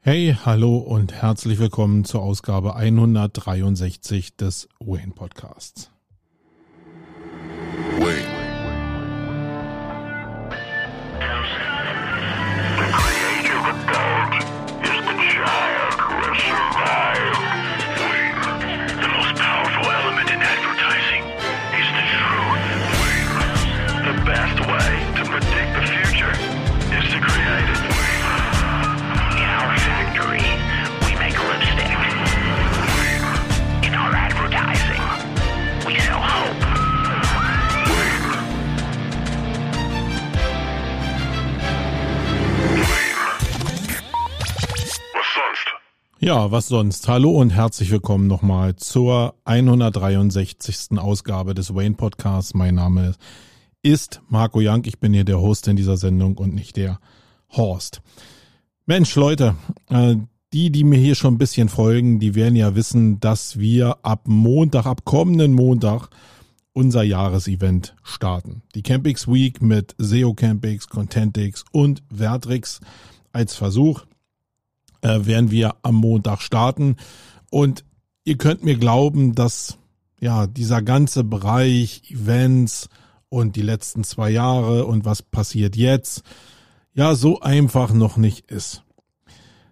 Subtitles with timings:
[0.00, 5.90] Hey, hallo und herzlich willkommen zur Ausgabe 163 des Wayne Podcasts.
[46.28, 47.08] Ja, was sonst?
[47.08, 50.98] Hallo und herzlich willkommen nochmal zur 163.
[50.98, 52.52] Ausgabe des Wayne Podcasts.
[52.52, 53.14] Mein Name
[53.80, 54.82] ist Marco Young.
[54.84, 57.00] Ich bin hier der Host in dieser Sendung und nicht der
[57.48, 58.02] Horst.
[58.84, 59.54] Mensch, Leute,
[59.88, 60.16] äh,
[60.52, 64.24] die, die mir hier schon ein bisschen folgen, die werden ja wissen, dass wir ab
[64.26, 66.10] Montag, ab kommenden Montag,
[66.74, 68.60] unser Jahresevent starten.
[68.74, 72.80] Die Campix Week mit SEO Campix, Contentix und Vertrix
[73.32, 74.04] als Versuch
[75.02, 76.96] äh, werden wir am Montag starten.
[77.50, 77.84] Und
[78.24, 79.78] ihr könnt mir glauben, dass
[80.20, 82.88] ja dieser ganze Bereich Events
[83.28, 86.22] und die letzten zwei Jahre und was passiert jetzt,
[86.94, 88.82] ja so einfach noch nicht ist.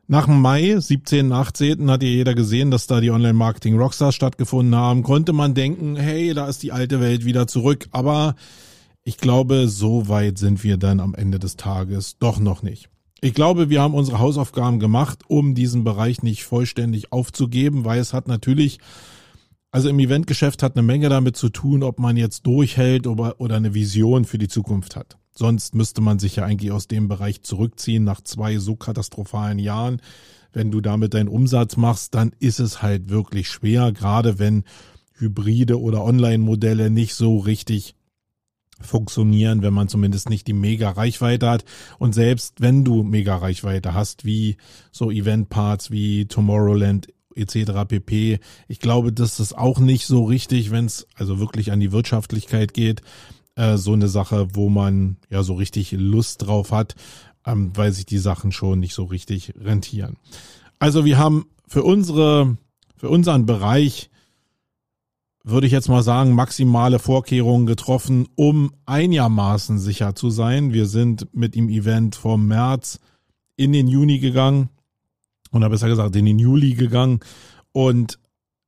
[0.08, 1.32] Nach dem Mai, 17.
[1.32, 1.90] 18.
[1.90, 5.02] hat ja jeder gesehen, dass da die Online-Marketing Rockstars stattgefunden haben.
[5.02, 7.88] Konnte man denken, hey, da ist die alte Welt wieder zurück.
[7.90, 8.36] Aber
[9.02, 12.88] ich glaube, so weit sind wir dann am Ende des Tages doch noch nicht.
[13.26, 18.12] Ich glaube, wir haben unsere Hausaufgaben gemacht, um diesen Bereich nicht vollständig aufzugeben, weil es
[18.12, 18.78] hat natürlich,
[19.72, 23.56] also im Eventgeschäft hat eine Menge damit zu tun, ob man jetzt durchhält oder, oder
[23.56, 25.18] eine Vision für die Zukunft hat.
[25.32, 30.00] Sonst müsste man sich ja eigentlich aus dem Bereich zurückziehen nach zwei so katastrophalen Jahren.
[30.52, 34.62] Wenn du damit deinen Umsatz machst, dann ist es halt wirklich schwer, gerade wenn
[35.14, 37.96] Hybride oder Online-Modelle nicht so richtig
[38.80, 41.64] funktionieren, wenn man zumindest nicht die mega Reichweite hat.
[41.98, 44.56] Und selbst wenn du mega Reichweite hast, wie
[44.92, 47.84] so Event-Parts wie Tomorrowland etc.
[47.86, 48.40] pp.
[48.68, 52.74] Ich glaube, das ist auch nicht so richtig, wenn es also wirklich an die Wirtschaftlichkeit
[52.74, 53.02] geht.
[53.54, 56.94] Äh, so eine Sache, wo man ja so richtig Lust drauf hat,
[57.46, 60.16] ähm, weil sich die Sachen schon nicht so richtig rentieren.
[60.78, 62.56] Also wir haben für unsere,
[62.96, 64.10] für unseren Bereich
[65.46, 70.72] würde ich jetzt mal sagen, maximale Vorkehrungen getroffen, um einigermaßen sicher zu sein.
[70.72, 72.98] Wir sind mit dem Event vom März
[73.54, 74.70] in den Juni gegangen
[75.52, 77.20] oder besser gesagt in den Juli gegangen
[77.70, 78.18] und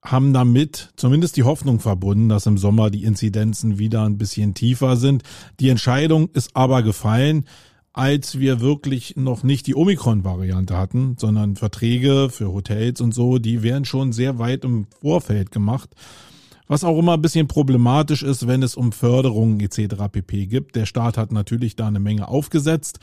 [0.05, 4.97] haben damit zumindest die Hoffnung verbunden, dass im Sommer die Inzidenzen wieder ein bisschen tiefer
[4.97, 5.25] sind.
[5.59, 7.44] Die Entscheidung ist aber gefallen,
[7.93, 13.65] als wir wirklich noch nicht die Omikron-Variante hatten, sondern Verträge für Hotels und so, die
[13.65, 15.91] wären schon sehr weit im Vorfeld gemacht.
[16.69, 19.97] Was auch immer ein bisschen problematisch ist, wenn es um Förderungen etc.
[20.12, 20.77] pp gibt.
[20.77, 23.01] Der Staat hat natürlich da eine Menge aufgesetzt,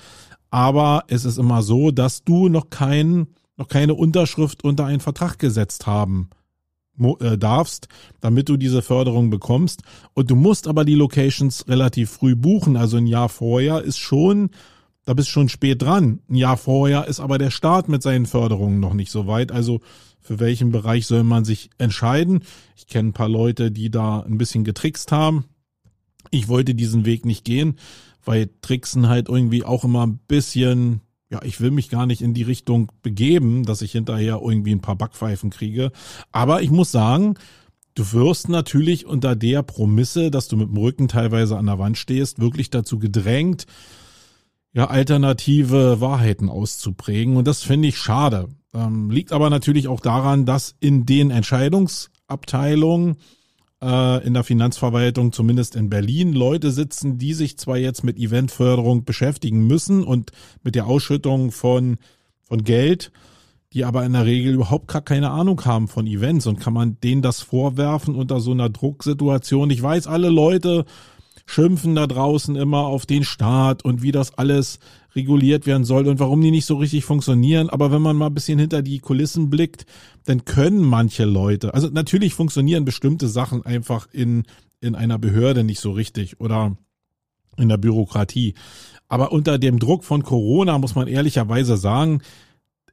[0.52, 3.28] aber es ist immer so, dass du noch kein,
[3.58, 6.30] noch keine Unterschrift unter einen Vertrag gesetzt haben
[7.20, 7.90] äh, darfst,
[8.22, 9.82] damit du diese Förderung bekommst.
[10.14, 12.78] Und du musst aber die Locations relativ früh buchen.
[12.78, 14.52] Also ein Jahr vorher ist schon,
[15.06, 16.22] da bist schon spät dran.
[16.30, 19.52] Ein Jahr vorher ist aber der Staat mit seinen Förderungen noch nicht so weit.
[19.52, 19.82] Also
[20.26, 22.42] für welchen Bereich soll man sich entscheiden.
[22.76, 25.46] Ich kenne ein paar Leute, die da ein bisschen getrickst haben.
[26.32, 27.76] Ich wollte diesen Weg nicht gehen,
[28.24, 32.34] weil Tricksen halt irgendwie auch immer ein bisschen, ja, ich will mich gar nicht in
[32.34, 35.92] die Richtung begeben, dass ich hinterher irgendwie ein paar Backpfeifen kriege.
[36.32, 37.36] Aber ich muss sagen,
[37.94, 42.00] du wirst natürlich unter der Promisse, dass du mit dem Rücken teilweise an der Wand
[42.00, 43.68] stehst, wirklich dazu gedrängt,
[44.74, 47.38] ja, alternative Wahrheiten auszuprägen.
[47.38, 48.50] Und das finde ich schade.
[48.76, 53.16] Ähm, liegt aber natürlich auch daran, dass in den Entscheidungsabteilungen
[53.82, 59.06] äh, in der Finanzverwaltung, zumindest in Berlin, Leute sitzen, die sich zwar jetzt mit Eventförderung
[59.06, 60.32] beschäftigen müssen und
[60.62, 61.98] mit der Ausschüttung von,
[62.44, 63.14] von Geld,
[63.72, 67.00] die aber in der Regel überhaupt gar keine Ahnung haben von Events und kann man
[67.00, 69.70] denen das vorwerfen unter so einer Drucksituation.
[69.70, 70.86] Ich weiß, alle Leute
[71.46, 74.80] schimpfen da draußen immer auf den Staat und wie das alles
[75.16, 77.70] reguliert werden soll und warum die nicht so richtig funktionieren.
[77.70, 79.86] Aber wenn man mal ein bisschen hinter die Kulissen blickt,
[80.26, 84.44] dann können manche Leute, also natürlich funktionieren bestimmte Sachen einfach in,
[84.82, 86.76] in einer Behörde nicht so richtig oder
[87.58, 88.56] in der Bürokratie.
[89.08, 92.22] Aber unter dem Druck von Corona muss man ehrlicherweise sagen,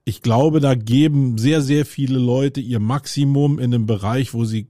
[0.05, 4.69] ich glaube, da geben sehr, sehr viele Leute ihr Maximum in einem Bereich, wo sie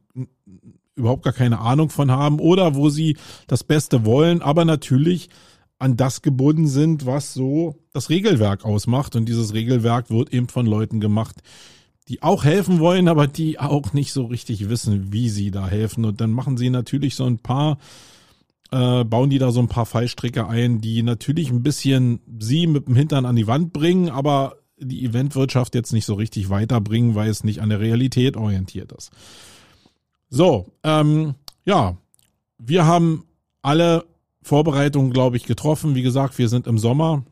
[0.95, 3.17] überhaupt gar keine Ahnung von haben oder wo sie
[3.47, 5.29] das Beste wollen, aber natürlich
[5.83, 9.17] an das gebunden sind, was so das Regelwerk ausmacht.
[9.17, 11.43] Und dieses Regelwerk wird eben von Leuten gemacht,
[12.09, 16.05] die auch helfen wollen, aber die auch nicht so richtig wissen, wie sie da helfen.
[16.05, 17.79] Und dann machen sie natürlich so ein paar,
[18.71, 22.87] äh, bauen die da so ein paar Fallstricke ein, die natürlich ein bisschen sie mit
[22.87, 27.29] dem Hintern an die Wand bringen, aber die Eventwirtschaft jetzt nicht so richtig weiterbringen, weil
[27.29, 29.11] es nicht an der Realität orientiert ist.
[30.35, 31.35] So, ähm,
[31.67, 31.99] ja,
[32.57, 33.27] wir haben
[33.61, 34.07] alle
[34.41, 35.95] Vorbereitungen, glaube ich, getroffen.
[35.95, 37.23] Wie gesagt, wir sind im Sommer.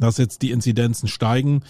[0.00, 1.62] Dass jetzt die Inzidenzen steigen,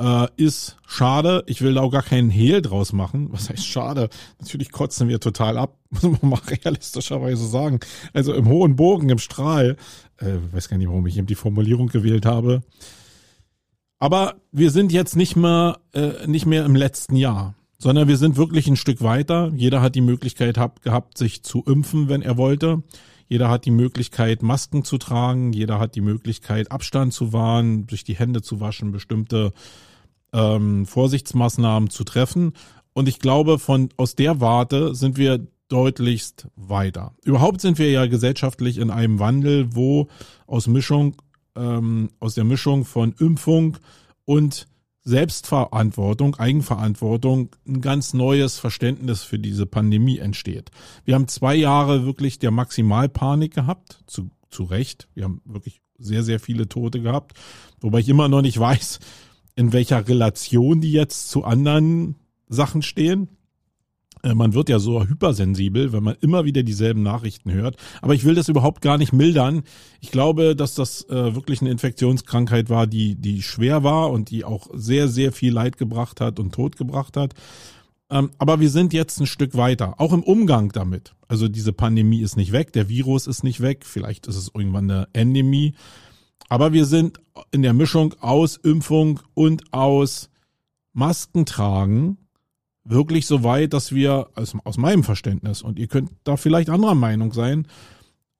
[0.00, 1.44] äh, ist schade.
[1.46, 3.28] Ich will da auch gar keinen Hehl draus machen.
[3.30, 4.08] Was heißt schade?
[4.40, 7.78] Natürlich kotzen wir total ab, muss man mal realistischerweise sagen.
[8.12, 9.76] Also im hohen Bogen, im Strahl.
[10.16, 12.64] Äh, weiß gar nicht, warum ich eben die Formulierung gewählt habe.
[14.00, 18.36] Aber wir sind jetzt nicht mehr, äh, nicht mehr im letzten Jahr, sondern wir sind
[18.36, 19.52] wirklich ein Stück weiter.
[19.54, 22.82] Jeder hat die Möglichkeit hab, gehabt, sich zu impfen, wenn er wollte.
[23.28, 25.52] Jeder hat die Möglichkeit, Masken zu tragen.
[25.52, 29.52] Jeder hat die Möglichkeit, Abstand zu wahren, sich die Hände zu waschen, bestimmte
[30.32, 32.52] ähm, Vorsichtsmaßnahmen zu treffen.
[32.94, 37.14] Und ich glaube, von aus der Warte sind wir deutlichst weiter.
[37.22, 40.08] Überhaupt sind wir ja gesellschaftlich in einem Wandel, wo
[40.46, 41.16] aus Mischung,
[41.54, 43.76] ähm, aus der Mischung von Impfung
[44.24, 44.66] und
[45.08, 50.70] Selbstverantwortung, Eigenverantwortung ein ganz neues Verständnis für diese Pandemie entsteht.
[51.06, 55.08] Wir haben zwei Jahre wirklich der Maximalpanik gehabt, zu, zu Recht.
[55.14, 57.32] Wir haben wirklich sehr, sehr viele Tote gehabt,
[57.80, 59.00] wobei ich immer noch nicht weiß,
[59.56, 62.16] in welcher Relation die jetzt zu anderen
[62.46, 63.28] Sachen stehen.
[64.22, 67.76] Äh, man wird ja so hypersensibel, wenn man immer wieder dieselben Nachrichten hört.
[68.02, 69.62] Aber ich will das überhaupt gar nicht mildern.
[70.00, 74.44] Ich glaube, dass das äh, wirklich eine Infektionskrankheit war, die, die schwer war und die
[74.44, 77.34] auch sehr, sehr viel Leid gebracht hat und Tod gebracht hat.
[78.10, 81.14] Ähm, aber wir sind jetzt ein Stück weiter, auch im Umgang damit.
[81.28, 84.90] Also diese Pandemie ist nicht weg, der Virus ist nicht weg, vielleicht ist es irgendwann
[84.90, 85.74] eine Endemie.
[86.48, 90.30] Aber wir sind in der Mischung aus Impfung und aus
[90.94, 92.16] Maskentragen
[92.88, 96.94] wirklich so weit, dass wir, also aus meinem Verständnis, und ihr könnt da vielleicht anderer
[96.94, 97.66] Meinung sein,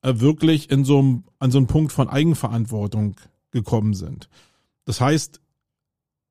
[0.03, 3.17] äh, wirklich in so einem, an so einem Punkt von Eigenverantwortung
[3.51, 4.29] gekommen sind.
[4.85, 5.41] Das heißt,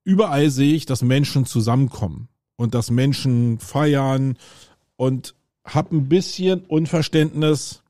[0.04, 4.38] überall sehe ich, dass Menschen zusammenkommen und dass Menschen feiern
[4.96, 7.84] und habe ein bisschen Unverständnis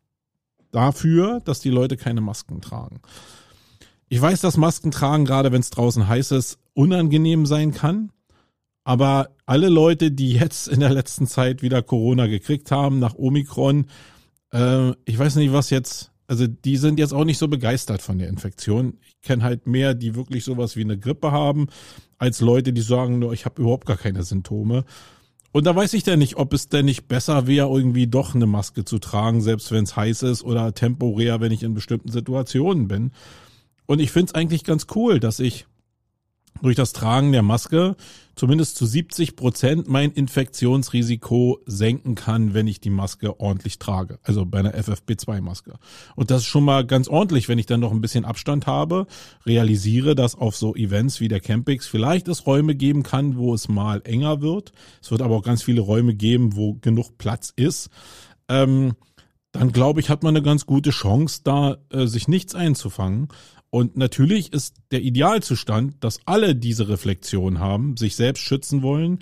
[0.71, 3.01] dafür, dass die Leute keine Masken tragen.
[4.09, 8.11] Ich weiß, dass Masken tragen, gerade wenn es draußen heiß ist, unangenehm sein kann.
[8.87, 13.87] Aber alle Leute, die jetzt in der letzten Zeit wieder Corona gekriegt haben, nach Omikron,
[14.53, 18.17] äh, ich weiß nicht, was jetzt, also die sind jetzt auch nicht so begeistert von
[18.17, 18.97] der Infektion.
[19.05, 21.67] Ich kenne halt mehr, die wirklich sowas wie eine Grippe haben,
[22.17, 24.85] als Leute, die sagen, nur ich habe überhaupt gar keine Symptome.
[25.51, 28.47] Und da weiß ich denn nicht, ob es denn nicht besser wäre, irgendwie doch eine
[28.47, 32.87] Maske zu tragen, selbst wenn es heiß ist oder temporär, wenn ich in bestimmten Situationen
[32.87, 33.11] bin.
[33.85, 35.65] Und ich finde es eigentlich ganz cool, dass ich
[36.61, 37.95] durch das Tragen der Maske
[38.37, 44.19] zumindest zu 70 Prozent mein Infektionsrisiko senken kann, wenn ich die Maske ordentlich trage.
[44.23, 45.73] Also bei einer FFP2-Maske.
[46.15, 49.07] Und das ist schon mal ganz ordentlich, wenn ich dann noch ein bisschen Abstand habe,
[49.45, 53.67] realisiere, dass auf so Events wie der Campix vielleicht es Räume geben kann, wo es
[53.67, 54.71] mal enger wird.
[55.01, 57.89] Es wird aber auch ganz viele Räume geben, wo genug Platz ist.
[58.47, 58.93] Ähm,
[59.51, 63.29] dann glaube ich, hat man eine ganz gute Chance, da äh, sich nichts einzufangen.
[63.69, 69.19] Und natürlich ist der Idealzustand, dass alle diese Reflexion haben, sich selbst schützen wollen.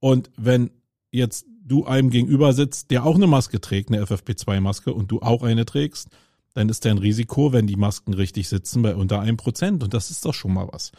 [0.00, 0.70] Und wenn
[1.10, 5.42] jetzt du einem gegenüber sitzt, der auch eine Maske trägt, eine FFP2-Maske, und du auch
[5.42, 6.08] eine trägst,
[6.54, 9.82] dann ist dein Risiko, wenn die Masken richtig sitzen, bei unter einem Prozent.
[9.82, 10.92] Und das ist doch schon mal was.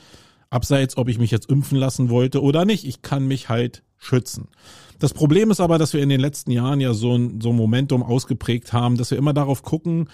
[0.50, 4.48] Abseits, ob ich mich jetzt impfen lassen wollte oder nicht, ich kann mich halt schützen.
[5.00, 7.56] Das Problem ist aber, dass wir in den letzten Jahren ja so ein, so ein
[7.56, 10.10] Momentum ausgeprägt haben, dass wir immer darauf gucken,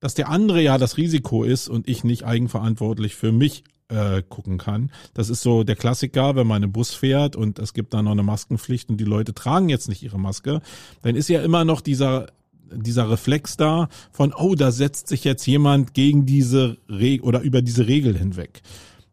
[0.00, 4.58] dass der andere ja das Risiko ist und ich nicht eigenverantwortlich für mich äh, gucken
[4.58, 4.90] kann.
[5.14, 8.12] Das ist so der Klassiker, wenn man im Bus fährt und es gibt da noch
[8.12, 10.60] eine Maskenpflicht und die Leute tragen jetzt nicht ihre Maske,
[11.02, 12.28] dann ist ja immer noch dieser
[12.68, 17.62] dieser Reflex da von, oh, da setzt sich jetzt jemand gegen diese Regel oder über
[17.62, 18.60] diese Regel hinweg.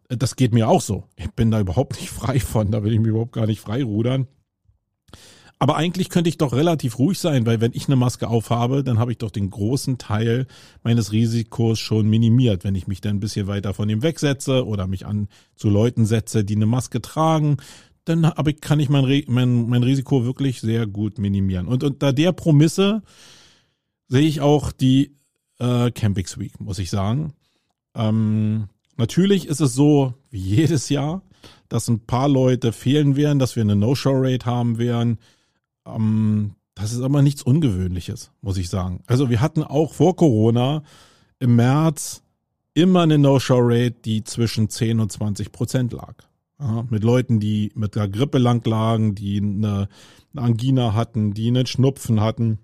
[0.09, 1.03] Das geht mir auch so.
[1.15, 4.27] Ich bin da überhaupt nicht frei von, da will ich mir überhaupt gar nicht freirudern.
[5.59, 8.99] Aber eigentlich könnte ich doch relativ ruhig sein, weil wenn ich eine Maske aufhabe, dann
[8.99, 10.47] habe ich doch den großen Teil
[10.83, 12.63] meines Risikos schon minimiert.
[12.63, 16.05] Wenn ich mich dann ein bisschen weiter von ihm wegsetze oder mich an zu Leuten
[16.05, 17.57] setze, die eine Maske tragen,
[18.05, 21.67] dann habe ich, kann ich mein, mein, mein Risiko wirklich sehr gut minimieren.
[21.67, 23.01] Und unter der Promisse
[24.09, 25.15] sehe ich auch die
[25.59, 27.33] äh, Campix Week, muss ich sagen.
[27.95, 28.67] Ähm,
[28.97, 31.21] natürlich ist es so wie jedes Jahr,
[31.69, 35.17] dass ein paar Leute fehlen werden, dass wir eine No-Show-Rate haben werden.
[35.85, 39.03] Ähm, das ist aber nichts Ungewöhnliches, muss ich sagen.
[39.07, 40.83] Also wir hatten auch vor Corona
[41.39, 42.23] im März
[42.73, 46.15] immer eine No-Show-Rate, die zwischen 10 und 20 Prozent lag.
[46.59, 49.89] Ja, mit Leuten, die mit der Grippe lang lagen, die eine,
[50.33, 52.59] eine Angina hatten, die einen Schnupfen hatten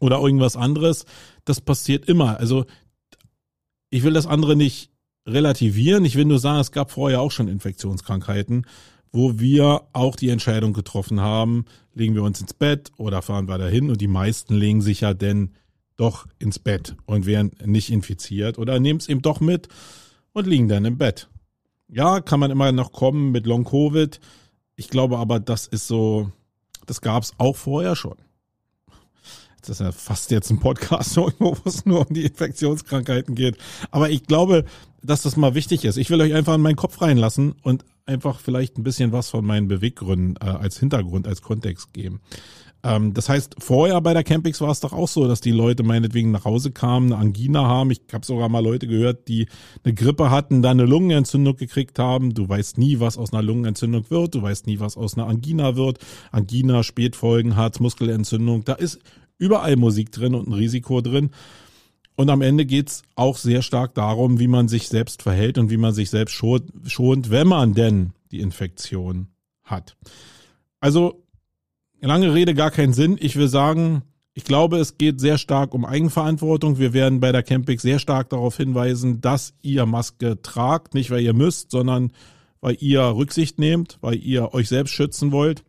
[0.00, 1.06] oder irgendwas anderes.
[1.44, 2.38] Das passiert immer.
[2.38, 2.66] Also
[3.90, 4.90] ich will das andere nicht
[5.26, 6.04] relativieren.
[6.04, 8.66] Ich will nur sagen, es gab vorher auch schon Infektionskrankheiten,
[9.16, 13.56] wo wir auch die Entscheidung getroffen haben, legen wir uns ins Bett oder fahren wir
[13.56, 15.54] dahin und die meisten legen sich ja denn
[15.96, 19.68] doch ins Bett und werden nicht infiziert oder nehmen es eben doch mit
[20.34, 21.30] und liegen dann im Bett.
[21.88, 24.20] Ja, kann man immer noch kommen mit Long Covid.
[24.74, 26.30] Ich glaube aber, das ist so,
[26.84, 28.16] das gab es auch vorher schon.
[29.62, 33.56] Das ist ja fast jetzt ein Podcast, wo es nur um die Infektionskrankheiten geht.
[33.90, 34.66] Aber ich glaube,
[35.02, 35.96] dass das mal wichtig ist.
[35.96, 39.44] Ich will euch einfach in meinen Kopf reinlassen und einfach vielleicht ein bisschen was von
[39.44, 42.20] meinen Beweggründen äh, als Hintergrund, als Kontext geben.
[42.82, 45.82] Ähm, das heißt, vorher bei der Campings war es doch auch so, dass die Leute
[45.82, 47.90] meinetwegen nach Hause kamen, eine Angina haben.
[47.90, 49.48] Ich habe sogar mal Leute gehört, die
[49.84, 52.32] eine Grippe hatten, dann eine Lungenentzündung gekriegt haben.
[52.34, 54.34] Du weißt nie, was aus einer Lungenentzündung wird.
[54.34, 55.98] Du weißt nie, was aus einer Angina wird.
[56.30, 58.64] Angina, Spätfolgen, Herzmuskelentzündung.
[58.64, 59.00] Da ist
[59.38, 61.30] überall Musik drin und ein Risiko drin.
[62.16, 65.76] Und am Ende geht's auch sehr stark darum, wie man sich selbst verhält und wie
[65.76, 69.28] man sich selbst schont, wenn man denn die Infektion
[69.62, 69.96] hat.
[70.80, 71.22] Also
[72.00, 73.18] lange Rede, gar keinen Sinn.
[73.20, 76.78] Ich will sagen, ich glaube, es geht sehr stark um Eigenverantwortung.
[76.78, 81.22] Wir werden bei der Campix sehr stark darauf hinweisen, dass ihr Maske tragt, nicht weil
[81.22, 82.12] ihr müsst, sondern
[82.62, 85.64] weil ihr Rücksicht nehmt, weil ihr euch selbst schützen wollt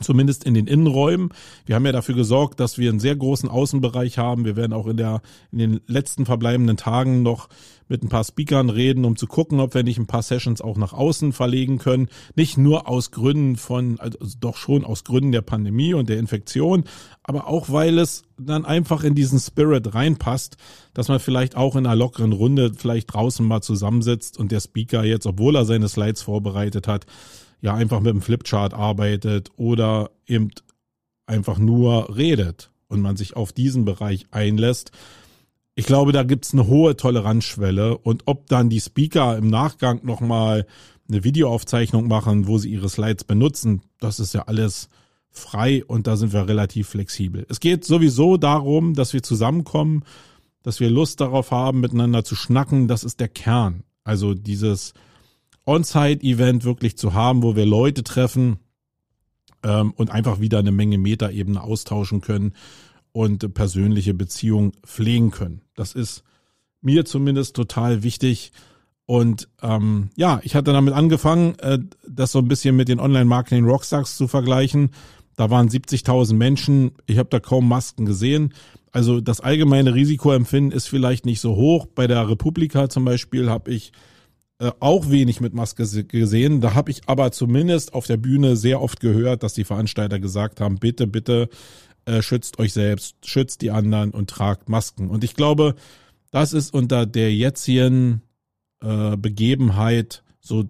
[0.00, 1.30] zumindest in den Innenräumen.
[1.66, 4.44] Wir haben ja dafür gesorgt, dass wir einen sehr großen Außenbereich haben.
[4.44, 7.48] Wir werden auch in der in den letzten verbleibenden Tagen noch
[7.88, 10.76] mit ein paar Speakern reden, um zu gucken, ob wir nicht ein paar Sessions auch
[10.76, 12.08] nach außen verlegen können.
[12.36, 16.84] Nicht nur aus Gründen von, also doch schon aus Gründen der Pandemie und der Infektion,
[17.22, 20.56] aber auch weil es dann einfach in diesen Spirit reinpasst,
[20.94, 25.04] dass man vielleicht auch in einer lockeren Runde vielleicht draußen mal zusammensitzt und der Speaker
[25.04, 27.06] jetzt, obwohl er seine Slides vorbereitet hat,
[27.60, 30.50] ja einfach mit dem Flipchart arbeitet oder eben
[31.26, 34.92] einfach nur redet und man sich auf diesen Bereich einlässt.
[35.74, 40.66] Ich glaube, da gibt's eine hohe Toleranzschwelle und ob dann die Speaker im Nachgang nochmal
[41.08, 44.88] eine Videoaufzeichnung machen, wo sie ihre Slides benutzen, das ist ja alles
[45.30, 47.46] frei und da sind wir relativ flexibel.
[47.48, 50.04] Es geht sowieso darum, dass wir zusammenkommen,
[50.62, 52.88] dass wir Lust darauf haben, miteinander zu schnacken.
[52.88, 53.84] Das ist der Kern.
[54.04, 54.94] Also dieses
[55.68, 58.58] On-Site-Event wirklich zu haben, wo wir Leute treffen
[59.62, 62.54] ähm, und einfach wieder eine Menge Metaebene austauschen können
[63.12, 65.60] und persönliche Beziehungen pflegen können.
[65.76, 66.24] Das ist
[66.80, 68.52] mir zumindest total wichtig.
[69.04, 74.16] Und ähm, ja, ich hatte damit angefangen, äh, das so ein bisschen mit den Online-Marketing-Rockstars
[74.16, 74.90] zu vergleichen.
[75.36, 76.92] Da waren 70.000 Menschen.
[77.06, 78.54] Ich habe da kaum Masken gesehen.
[78.90, 81.86] Also das allgemeine Risikoempfinden ist vielleicht nicht so hoch.
[81.86, 83.92] Bei der Republika zum Beispiel habe ich
[84.60, 86.60] äh, auch wenig mit Maske gesehen.
[86.60, 90.60] Da habe ich aber zumindest auf der Bühne sehr oft gehört, dass die Veranstalter gesagt
[90.60, 91.48] haben, bitte, bitte
[92.06, 95.10] äh, schützt euch selbst, schützt die anderen und tragt Masken.
[95.10, 95.74] Und ich glaube,
[96.30, 98.22] das ist unter der jetzigen
[98.82, 100.64] äh, Begebenheit so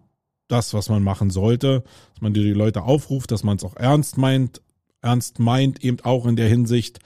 [0.49, 4.19] das, was man machen sollte, dass man die Leute aufruft, dass man es auch ernst
[4.19, 4.63] meint,
[5.01, 7.01] ernst meint, eben auch in der Hinsicht,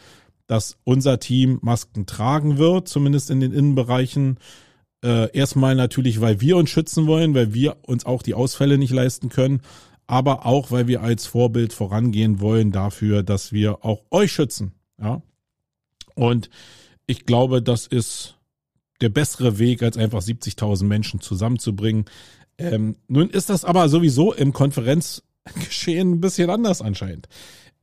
[0.46, 4.38] dass unser Team Masken tragen wird, zumindest in den Innenbereichen.
[5.04, 8.92] Äh, erstmal natürlich, weil wir uns schützen wollen, weil wir uns auch die Ausfälle nicht
[8.92, 9.62] leisten können,
[10.06, 14.72] aber auch, weil wir als Vorbild vorangehen wollen dafür, dass wir auch euch schützen.
[15.00, 15.22] Ja.
[16.14, 16.50] Und
[17.06, 18.36] ich glaube, das ist
[19.00, 22.04] der bessere Weg, als einfach 70.000 Menschen zusammenzubringen.
[22.58, 27.28] Ähm, nun ist das aber sowieso im Konferenzgeschehen ein bisschen anders anscheinend.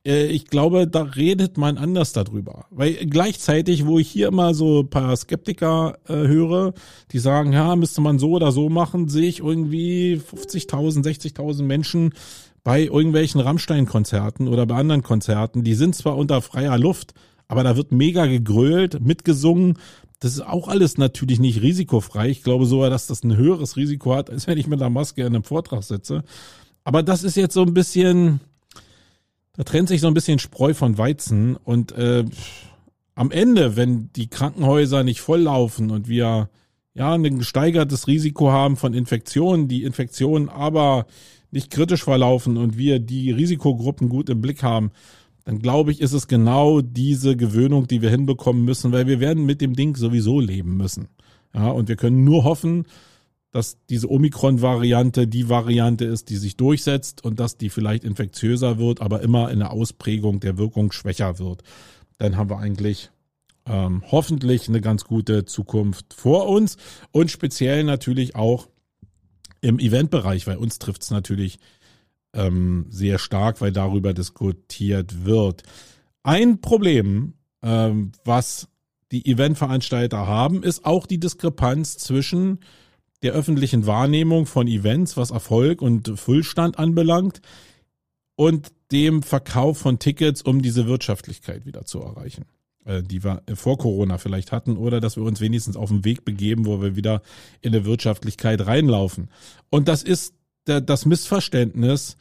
[0.06, 2.66] Äh, ich glaube, da redet man anders darüber.
[2.70, 6.74] Weil gleichzeitig, wo ich hier immer so ein paar Skeptiker äh, höre,
[7.12, 12.14] die sagen, ja, müsste man so oder so machen, sehe ich irgendwie 50.000, 60.000 Menschen
[12.64, 15.64] bei irgendwelchen Rammstein-Konzerten oder bei anderen Konzerten.
[15.64, 17.14] Die sind zwar unter freier Luft,
[17.48, 19.78] aber da wird mega gegrölt, mitgesungen.
[20.20, 22.30] Das ist auch alles natürlich nicht risikofrei.
[22.30, 25.22] Ich glaube sogar, dass das ein höheres Risiko hat, als wenn ich mit einer Maske
[25.22, 26.24] in einem Vortrag sitze.
[26.84, 28.42] Aber das ist jetzt so ein bisschen,
[29.60, 32.24] da trennt sich so ein bisschen Spreu von Weizen und äh,
[33.14, 36.50] am Ende, wenn die Krankenhäuser nicht volllaufen und wir
[36.94, 41.08] ja ein gesteigertes Risiko haben von Infektionen, die Infektionen aber
[41.52, 44.92] nicht kritisch verlaufen und wir die Risikogruppen gut im Blick haben,
[45.44, 49.46] dann glaube ich, ist es genau diese Gewöhnung, die wir hinbekommen müssen, weil wir werden
[49.46, 51.10] mit dem Ding sowieso leben müssen.
[51.54, 52.86] Ja, und wir können nur hoffen,
[53.52, 59.02] dass diese Omikron-Variante die Variante ist, die sich durchsetzt und dass die vielleicht infektiöser wird,
[59.02, 61.64] aber immer in der Ausprägung der Wirkung schwächer wird.
[62.20, 63.10] Dann haben wir eigentlich
[63.66, 66.78] ähm, hoffentlich eine ganz gute Zukunft vor uns
[67.12, 68.68] und speziell natürlich auch
[69.62, 71.60] im Eventbereich, weil uns trifft es natürlich
[72.34, 75.64] ähm, sehr stark, weil darüber diskutiert wird.
[76.24, 78.68] Ein Problem, ähm, was
[79.12, 82.60] die Eventveranstalter haben, ist auch die Diskrepanz zwischen
[83.24, 87.42] der öffentlichen Wahrnehmung von Events, was Erfolg und Füllstand anbelangt,
[88.36, 92.46] und dem Verkauf von Tickets, um diese Wirtschaftlichkeit wieder zu erreichen,
[92.86, 96.24] äh, die wir vor Corona vielleicht hatten, oder dass wir uns wenigstens auf den Weg
[96.24, 97.22] begeben, wo wir wieder
[97.60, 99.30] in eine Wirtschaftlichkeit reinlaufen.
[99.70, 100.34] Und das ist
[100.64, 102.16] das Missverständnis,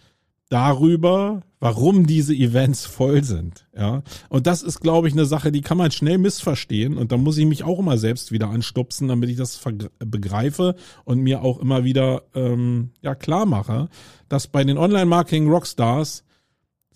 [0.48, 3.66] darüber, warum diese Events voll sind.
[3.76, 6.96] Ja, und das ist, glaube ich, eine Sache, die kann man schnell missverstehen.
[6.96, 9.60] Und da muss ich mich auch immer selbst wieder anstupsen, damit ich das
[9.98, 13.88] begreife und mir auch immer wieder ähm, ja klar mache,
[14.28, 16.24] dass bei den Online-Marketing-Rockstars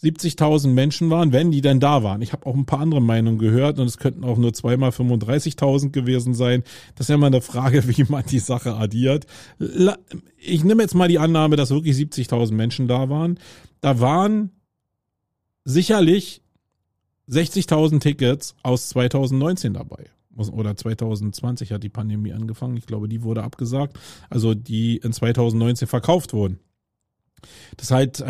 [0.02, 2.22] 70.000 Menschen waren, wenn die denn da waren.
[2.22, 5.90] Ich habe auch ein paar andere Meinungen gehört und es könnten auch nur zweimal 35.000
[5.90, 6.64] gewesen sein.
[6.96, 9.26] Das ist ja mal eine Frage, wie man die Sache addiert.
[10.38, 13.38] Ich nehme jetzt mal die Annahme, dass wirklich 70.000 Menschen da waren.
[13.80, 14.50] Da waren
[15.64, 16.42] sicherlich
[17.28, 20.10] 60.000 Tickets aus 2019 dabei.
[20.34, 22.76] Oder 2020 hat die Pandemie angefangen.
[22.76, 23.98] Ich glaube, die wurde abgesagt.
[24.30, 26.58] Also die in 2019 verkauft wurden.
[27.76, 28.24] Das heißt,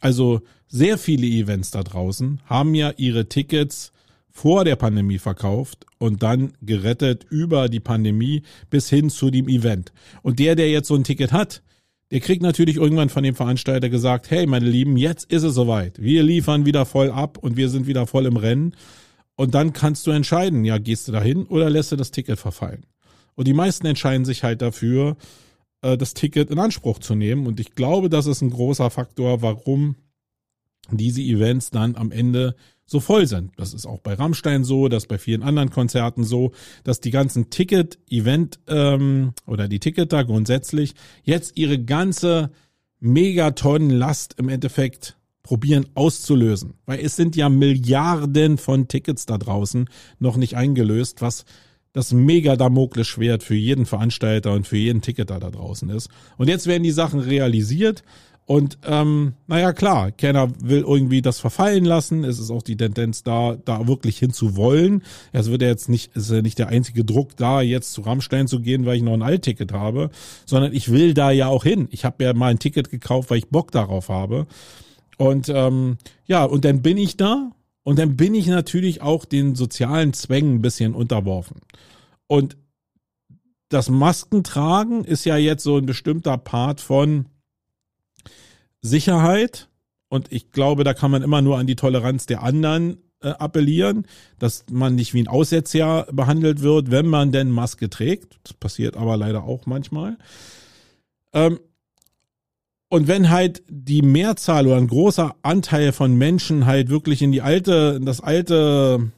[0.00, 3.92] also sehr viele Events da draußen haben ja ihre Tickets
[4.30, 9.92] vor der Pandemie verkauft und dann gerettet über die Pandemie bis hin zu dem Event.
[10.22, 11.62] Und der, der jetzt so ein Ticket hat,
[12.10, 16.02] der kriegt natürlich irgendwann von dem Veranstalter gesagt, hey, meine Lieben, jetzt ist es soweit.
[16.02, 18.74] Wir liefern wieder voll ab und wir sind wieder voll im Rennen.
[19.36, 22.86] Und dann kannst du entscheiden, ja, gehst du dahin oder lässt du das Ticket verfallen.
[23.34, 25.16] Und die meisten entscheiden sich halt dafür,
[25.84, 27.46] äh, das Ticket in Anspruch zu nehmen.
[27.46, 29.96] Und ich glaube, das ist ein großer Faktor, warum
[30.90, 33.52] diese Events dann am Ende so voll sind.
[33.56, 37.10] Das ist auch bei Rammstein so, das ist bei vielen anderen Konzerten so, dass die
[37.10, 42.50] ganzen Ticket-Event ähm, oder die Ticketer grundsätzlich jetzt ihre ganze
[43.00, 46.74] Megatonnen-Last im Endeffekt probieren auszulösen.
[46.84, 51.44] Weil es sind ja Milliarden von Tickets da draußen noch nicht eingelöst, was
[51.94, 56.10] das mega Damoklesschwert für jeden Veranstalter und für jeden Ticketer da draußen ist.
[56.36, 58.02] Und jetzt werden die Sachen realisiert.
[58.46, 62.24] Und ähm, naja, klar, keiner will irgendwie das verfallen lassen.
[62.24, 65.02] Es ist auch die Tendenz da, da wirklich hinzuwollen.
[65.32, 68.48] Es wird ja jetzt nicht, ist ja nicht der einzige Druck da, jetzt zu Rammstein
[68.48, 70.10] zu gehen, weil ich noch ein Altticket habe,
[70.44, 71.88] sondern ich will da ja auch hin.
[71.90, 74.46] Ich habe ja mal ein Ticket gekauft, weil ich Bock darauf habe.
[75.16, 77.52] Und ähm, ja, und dann bin ich da
[77.84, 81.60] und dann bin ich natürlich auch den sozialen Zwängen ein bisschen unterworfen.
[82.26, 82.56] Und
[83.68, 87.26] das Maskentragen ist ja jetzt so ein bestimmter Part von
[88.80, 89.68] Sicherheit.
[90.08, 94.06] Und ich glaube, da kann man immer nur an die Toleranz der anderen äh, appellieren,
[94.38, 98.38] dass man nicht wie ein Aussetzer behandelt wird, wenn man denn Maske trägt.
[98.44, 100.16] Das passiert aber leider auch manchmal.
[101.32, 101.58] Ähm,
[102.88, 107.42] und wenn halt die Mehrzahl oder ein großer Anteil von Menschen halt wirklich in die
[107.42, 109.10] alte, in das alte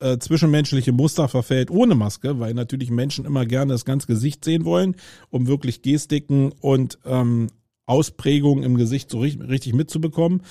[0.00, 4.64] äh, zwischenmenschliche Muster verfällt ohne Maske, weil natürlich Menschen immer gerne das ganze Gesicht sehen
[4.64, 4.96] wollen,
[5.30, 7.48] um wirklich Gestiken und ähm,
[7.86, 10.42] Ausprägungen im Gesicht so richtig, richtig mitzubekommen,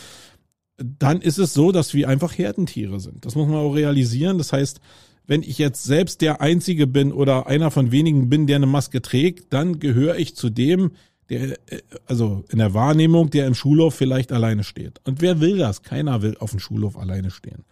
[0.78, 3.26] dann ist es so, dass wir einfach Herdentiere sind.
[3.26, 4.38] Das muss man auch realisieren.
[4.38, 4.82] Das heißt,
[5.28, 9.02] wenn ich jetzt selbst der Einzige bin oder einer von wenigen bin, der eine Maske
[9.02, 10.92] trägt, dann gehöre ich zu dem,
[11.30, 15.00] der, äh, also in der Wahrnehmung, der im Schulhof vielleicht alleine steht.
[15.06, 15.82] Und wer will das?
[15.82, 17.66] Keiner will auf dem Schulhof alleine stehen.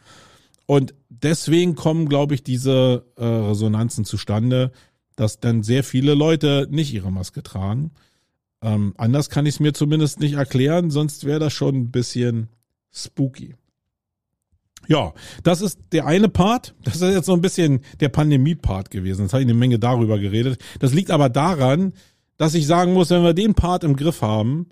[0.66, 4.72] Und deswegen kommen, glaube ich, diese äh, Resonanzen zustande,
[5.16, 7.92] dass dann sehr viele Leute nicht ihre Maske tragen.
[8.62, 12.48] Ähm, anders kann ich es mir zumindest nicht erklären, sonst wäre das schon ein bisschen
[12.92, 13.56] spooky.
[14.88, 15.14] Ja,
[15.44, 16.76] das ist der eine Part.
[16.84, 19.24] Das ist jetzt so ein bisschen der Pandemie-Part gewesen.
[19.24, 20.60] Jetzt habe ich eine Menge darüber geredet.
[20.80, 21.94] Das liegt aber daran,
[22.38, 24.68] dass ich sagen muss, wenn wir den Part im Griff haben,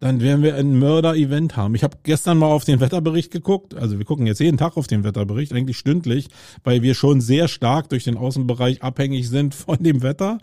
[0.00, 1.74] dann werden wir ein Mörder-Event haben.
[1.74, 3.74] Ich habe gestern mal auf den Wetterbericht geguckt.
[3.74, 6.28] Also wir gucken jetzt jeden Tag auf den Wetterbericht, eigentlich stündlich,
[6.64, 10.38] weil wir schon sehr stark durch den Außenbereich abhängig sind von dem Wetter.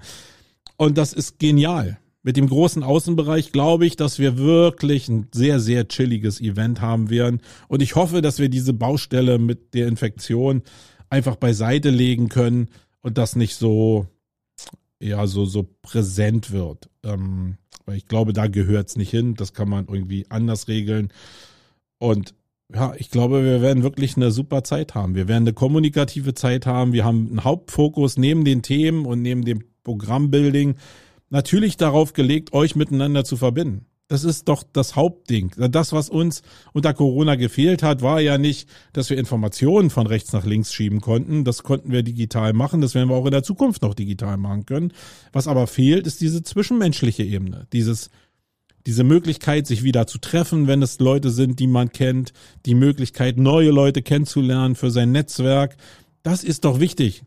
[0.77, 1.97] Und das ist genial.
[2.21, 7.09] Mit dem großen Außenbereich glaube ich, dass wir wirklich ein sehr, sehr chilliges Event haben
[7.09, 7.41] werden.
[7.67, 10.61] Und ich hoffe, dass wir diese Baustelle mit der Infektion
[11.09, 12.67] einfach beiseite legen können
[13.01, 14.05] und das nicht so
[14.99, 16.89] ja so, so präsent wird.
[17.03, 19.35] Ähm, weil ich glaube, da gehört es nicht hin.
[19.35, 21.13] Das kann man irgendwie anders regeln.
[21.99, 22.33] Und
[22.73, 25.15] ja, ich glaube, wir werden wirklich eine super Zeit haben.
[25.15, 26.91] Wir werden eine kommunikative Zeit haben.
[26.91, 30.75] Wir haben einen Hauptfokus neben den Themen und neben dem Programmbuilding
[31.29, 33.85] natürlich darauf gelegt, euch miteinander zu verbinden.
[34.09, 35.51] Das ist doch das Hauptding.
[35.57, 36.41] Das, was uns
[36.71, 41.01] unter Corona gefehlt hat, war ja nicht, dass wir Informationen von rechts nach links schieben
[41.01, 41.43] konnten.
[41.43, 42.79] Das konnten wir digital machen.
[42.79, 44.93] Das werden wir auch in der Zukunft noch digital machen können.
[45.33, 47.67] Was aber fehlt, ist diese zwischenmenschliche Ebene.
[47.73, 48.09] Dieses,
[48.85, 52.31] diese Möglichkeit, sich wieder zu treffen, wenn es Leute sind, die man kennt.
[52.65, 55.75] Die Möglichkeit, neue Leute kennenzulernen für sein Netzwerk.
[56.23, 57.23] Das ist doch wichtig.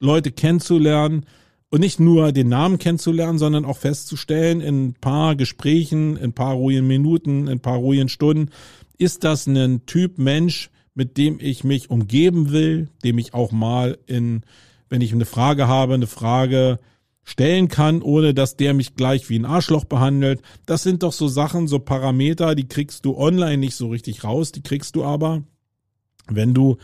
[0.00, 1.26] Leute kennenzulernen,
[1.72, 6.32] und nicht nur den Namen kennenzulernen, sondern auch festzustellen in ein paar Gesprächen, in ein
[6.34, 8.50] paar ruhigen Minuten, in ein paar ruhigen Stunden,
[8.98, 13.96] ist das ein Typ Mensch, mit dem ich mich umgeben will, dem ich auch mal
[14.06, 14.42] in,
[14.90, 16.78] wenn ich eine Frage habe, eine Frage
[17.24, 20.42] stellen kann, ohne dass der mich gleich wie ein Arschloch behandelt.
[20.66, 24.52] Das sind doch so Sachen, so Parameter, die kriegst du online nicht so richtig raus,
[24.52, 25.42] die kriegst du aber,
[26.28, 26.76] wenn du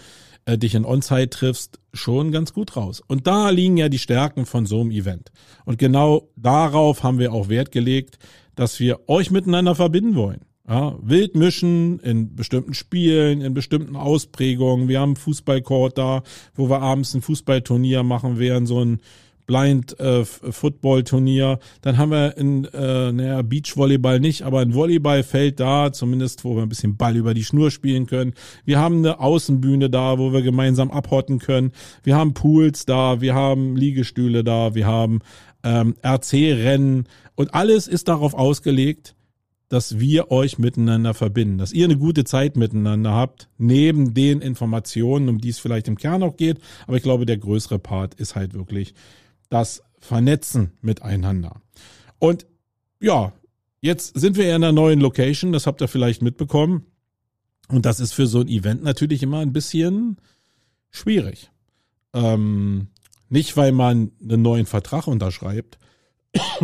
[0.48, 3.02] äh, dich in On-Site triffst, schon ganz gut raus.
[3.06, 5.30] Und da liegen ja die Stärken von so einem Event.
[5.66, 8.18] Und genau darauf haben wir auch Wert gelegt,
[8.54, 10.40] dass wir euch miteinander verbinden wollen.
[10.66, 14.88] Ja, wild mischen in bestimmten Spielen, in bestimmten Ausprägungen.
[14.88, 16.22] Wir haben Fußballcourt da,
[16.54, 19.00] wo wir abends ein Fußballturnier machen werden, so ein
[19.48, 21.58] Blind äh, Football Turnier.
[21.80, 26.62] Dann haben wir in äh, naja, Beachvolleyball nicht, aber ein Volleyballfeld da, zumindest wo wir
[26.62, 28.34] ein bisschen Ball über die Schnur spielen können.
[28.66, 31.72] Wir haben eine Außenbühne da, wo wir gemeinsam abhotten können.
[32.04, 35.20] Wir haben Pools da, wir haben Liegestühle da, wir haben
[35.64, 39.14] ähm, RC-Rennen und alles ist darauf ausgelegt,
[39.70, 45.28] dass wir euch miteinander verbinden, dass ihr eine gute Zeit miteinander habt, neben den Informationen,
[45.28, 46.58] um die es vielleicht im Kern auch geht.
[46.86, 48.94] Aber ich glaube, der größere Part ist halt wirklich
[49.48, 51.60] das Vernetzen miteinander.
[52.18, 52.46] Und
[53.00, 53.32] ja,
[53.80, 56.86] jetzt sind wir in einer neuen Location, das habt ihr vielleicht mitbekommen.
[57.68, 60.16] Und das ist für so ein Event natürlich immer ein bisschen
[60.90, 61.50] schwierig.
[62.14, 62.88] Ähm,
[63.28, 65.78] nicht, weil man einen neuen Vertrag unterschreibt,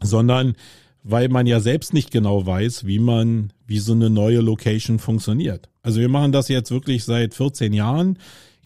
[0.00, 0.56] sondern
[1.02, 5.68] weil man ja selbst nicht genau weiß, wie man, wie so eine neue Location funktioniert.
[5.82, 8.18] Also wir machen das jetzt wirklich seit 14 Jahren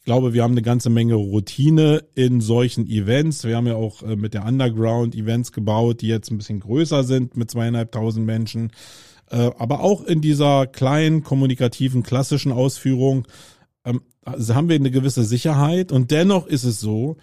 [0.07, 3.45] glaube, wir haben eine ganze Menge Routine in solchen Events.
[3.45, 7.05] Wir haben ja auch äh, mit der Underground Events gebaut, die jetzt ein bisschen größer
[7.05, 8.73] sind mit zweieinhalbtausend Menschen.
[9.31, 13.27] Äh, aber auch in dieser kleinen, kommunikativen, klassischen Ausführung
[13.85, 15.93] ähm, also haben wir eine gewisse Sicherheit.
[15.93, 17.17] Und dennoch ist es so,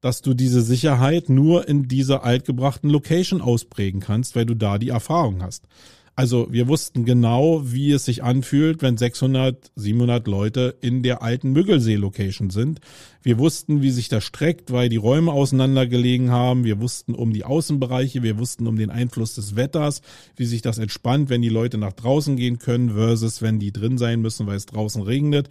[0.00, 4.90] dass du diese Sicherheit nur in dieser altgebrachten Location ausprägen kannst, weil du da die
[4.90, 5.66] Erfahrung hast.
[6.14, 11.52] Also wir wussten genau, wie es sich anfühlt, wenn 600, 700 Leute in der alten
[11.52, 12.80] Müggelsee-Location sind.
[13.22, 16.64] Wir wussten, wie sich das streckt, weil die Räume auseinandergelegen haben.
[16.64, 20.02] Wir wussten um die Außenbereiche, wir wussten um den Einfluss des Wetters,
[20.36, 23.96] wie sich das entspannt, wenn die Leute nach draußen gehen können versus wenn die drin
[23.96, 25.48] sein müssen, weil es draußen regnet.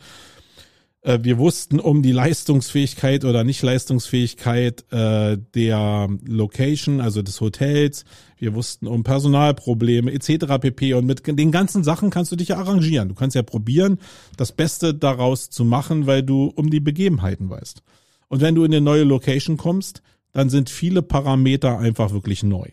[1.01, 8.05] Äh, wir wussten um die Leistungsfähigkeit oder Nicht-Leistungsfähigkeit äh, der Location, also des Hotels.
[8.37, 10.59] Wir wussten um Personalprobleme etc.
[10.59, 10.93] pp.
[10.93, 13.09] Und mit den ganzen Sachen kannst du dich ja arrangieren.
[13.09, 13.99] Du kannst ja probieren,
[14.37, 17.81] das Beste daraus zu machen, weil du um die Begebenheiten weißt.
[18.27, 22.69] Und wenn du in eine neue Location kommst, dann sind viele Parameter einfach wirklich neu.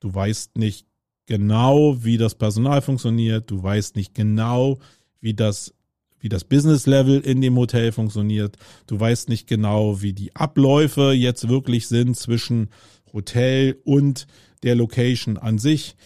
[0.00, 0.86] Du weißt nicht
[1.26, 3.50] genau, wie das Personal funktioniert.
[3.50, 4.78] Du weißt nicht genau,
[5.20, 5.75] wie das
[6.20, 8.56] wie das Business Level in dem Hotel funktioniert.
[8.86, 12.70] Du weißt nicht genau, wie die Abläufe jetzt wirklich sind zwischen
[13.12, 14.26] Hotel und
[14.62, 15.96] der Location an sich.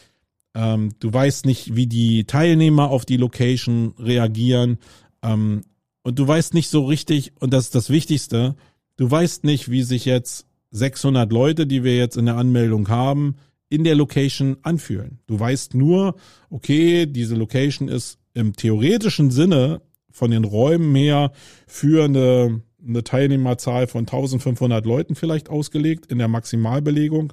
[0.55, 4.79] Ähm, du weißt nicht, wie die Teilnehmer auf die Location reagieren.
[5.23, 5.63] Ähm,
[6.03, 8.57] und du weißt nicht so richtig, und das ist das Wichtigste,
[8.97, 13.37] du weißt nicht, wie sich jetzt 600 Leute, die wir jetzt in der Anmeldung haben,
[13.69, 15.21] in der Location anfühlen.
[15.27, 16.17] Du weißt nur,
[16.49, 21.33] okay, diese Location ist im theoretischen Sinne von den Räumen her
[21.67, 27.33] für eine, eine Teilnehmerzahl von 1500 Leuten vielleicht ausgelegt in der Maximalbelegung.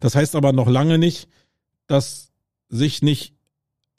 [0.00, 1.28] Das heißt aber noch lange nicht,
[1.86, 2.32] dass
[2.68, 3.34] sich nicht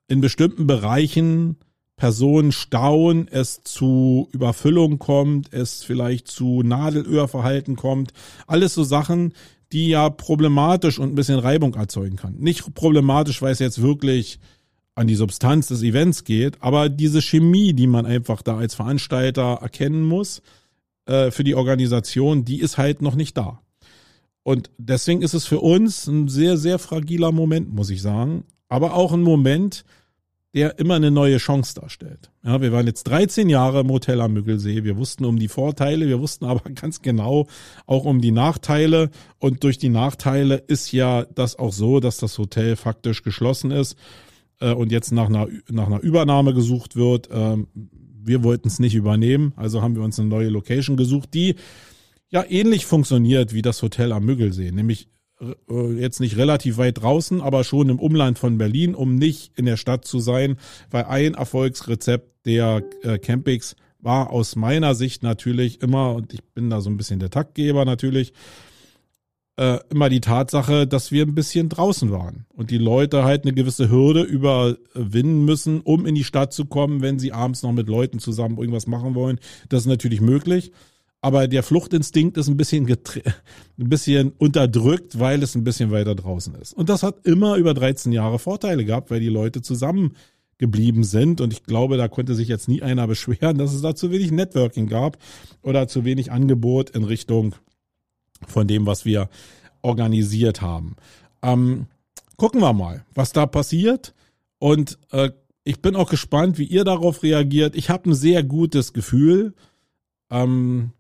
[0.07, 1.57] in bestimmten Bereichen
[1.97, 8.13] Personen stauen, es zu Überfüllung kommt, es vielleicht zu Nadelöhrverhalten kommt.
[8.45, 9.33] Alles so Sachen,
[9.71, 12.35] die ja problematisch und ein bisschen Reibung erzeugen kann.
[12.35, 14.39] Nicht problematisch, weil es jetzt wirklich
[14.97, 19.59] an die Substanz des Events geht, aber diese Chemie, die man einfach da als Veranstalter
[19.61, 20.41] erkennen muss
[21.05, 23.61] äh, für die Organisation, die ist halt noch nicht da.
[24.41, 28.45] Und deswegen ist es für uns ein sehr, sehr fragiler Moment, muss ich sagen.
[28.69, 29.85] Aber auch ein Moment,
[30.55, 32.31] der immer eine neue Chance darstellt.
[32.43, 34.83] Ja, wir waren jetzt 13 Jahre im Hotel am Müggelsee.
[34.83, 37.45] Wir wussten um die Vorteile, wir wussten aber ganz genau
[37.85, 39.11] auch um die Nachteile.
[39.37, 43.95] Und durch die Nachteile ist ja das auch so, dass das Hotel faktisch geschlossen ist
[44.59, 47.29] äh, und jetzt nach einer, nach einer Übernahme gesucht wird.
[47.31, 47.67] Ähm,
[48.23, 51.55] wir wollten es nicht übernehmen, also haben wir uns eine neue Location gesucht, die
[52.29, 55.07] ja ähnlich funktioniert wie das Hotel am Müggelsee, nämlich
[55.39, 59.65] äh, jetzt nicht relativ weit draußen, aber schon im Umland von Berlin, um nicht in
[59.65, 60.57] der Stadt zu sein,
[60.91, 66.69] weil ein Erfolgsrezept der äh, Campings war aus meiner Sicht natürlich immer, und ich bin
[66.69, 68.33] da so ein bisschen der Taktgeber natürlich,
[69.57, 73.53] äh, immer die Tatsache, dass wir ein bisschen draußen waren und die Leute halt eine
[73.53, 77.89] gewisse Hürde überwinden müssen, um in die Stadt zu kommen, wenn sie abends noch mit
[77.89, 79.39] Leuten zusammen irgendwas machen wollen.
[79.69, 80.71] Das ist natürlich möglich.
[81.19, 82.85] Aber der Fluchtinstinkt ist ein bisschen,
[83.79, 86.73] ein bisschen unterdrückt, weil es ein bisschen weiter draußen ist.
[86.73, 90.13] Und das hat immer über 13 Jahre Vorteile gehabt, weil die Leute zusammen
[90.59, 91.41] geblieben sind.
[91.41, 94.31] Und ich glaube, da konnte sich jetzt nie einer beschweren, dass es da zu wenig
[94.31, 95.17] Networking gab
[95.63, 97.55] oder zu wenig Angebot in Richtung
[98.45, 99.29] von dem, was wir
[99.81, 100.95] organisiert haben.
[101.41, 101.87] Ähm,
[102.35, 104.13] gucken wir mal, was da passiert.
[104.59, 105.31] Und äh,
[105.63, 107.75] ich bin auch gespannt, wie ihr darauf reagiert.
[107.75, 109.53] Ich habe ein sehr gutes Gefühl,
[110.29, 110.91] ähm,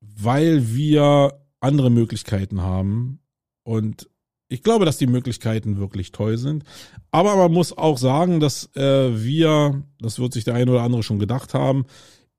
[0.00, 3.20] weil wir andere Möglichkeiten haben.
[3.62, 4.08] Und
[4.48, 6.64] ich glaube, dass die Möglichkeiten wirklich toll sind.
[7.10, 11.02] Aber man muss auch sagen, dass äh, wir, das wird sich der eine oder andere
[11.02, 11.84] schon gedacht haben,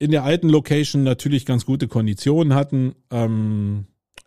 [0.02, 3.86] in der alten Location natürlich ganz gute Konditionen hatten, ähm,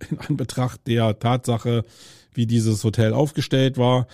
[0.08, 1.84] in Anbetracht der Tatsache,
[2.32, 4.06] wie dieses Hotel aufgestellt war.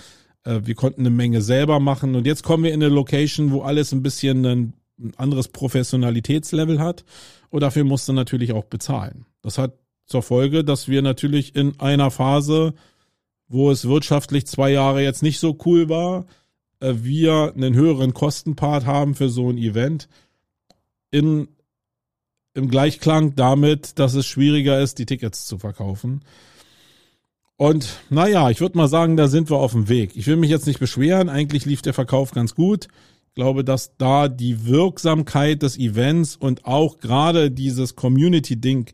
[0.44, 3.61] Äh, wir konnten eine Menge selber machen und jetzt kommen wir in eine Location, wo
[3.61, 4.73] alles ein bisschen ein,
[5.16, 7.05] anderes Professionalitätslevel hat
[7.51, 9.27] und dafür musst du natürlich auch bezahlen.
[9.42, 9.75] Das hat
[10.07, 12.73] zur Folge, dass wir natürlich in einer Phase,
[13.49, 16.25] wo es wirtschaftlich zwei Jahre jetzt nicht so cool war,
[16.81, 20.09] äh, wir einen höheren Kostenpart haben für so ein Event
[21.11, 21.49] in,
[22.55, 26.23] im Gleichklang damit, dass es schwieriger ist, die Tickets zu verkaufen.
[27.57, 30.16] Und naja, ich würde mal sagen, da sind wir auf dem Weg.
[30.16, 32.88] Ich will mich jetzt nicht beschweren, eigentlich lief der Verkauf ganz gut.
[33.29, 38.90] Ich glaube, dass da die Wirksamkeit des Events und auch gerade dieses Community-Ding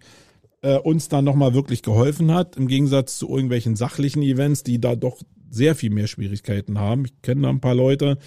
[0.62, 4.96] äh, uns dann nochmal wirklich geholfen hat, im Gegensatz zu irgendwelchen sachlichen Events, die da
[4.96, 7.04] doch sehr viel mehr Schwierigkeiten haben.
[7.04, 8.18] Ich kenne da ein paar Leute,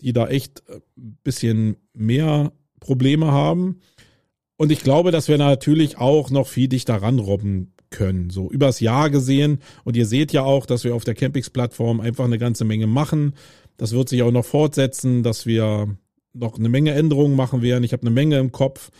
[0.00, 0.80] die da echt ein äh,
[1.22, 2.52] bisschen mehr
[2.86, 3.80] Probleme haben.
[4.56, 9.10] Und ich glaube, dass wir natürlich auch noch viel dichter ranrobben können, so übers Jahr
[9.10, 9.58] gesehen.
[9.84, 13.34] Und ihr seht ja auch, dass wir auf der Campix-Plattform einfach eine ganze Menge machen.
[13.76, 15.96] Das wird sich auch noch fortsetzen, dass wir
[16.32, 17.84] noch eine Menge Änderungen machen werden.
[17.84, 18.90] Ich habe eine Menge im Kopf,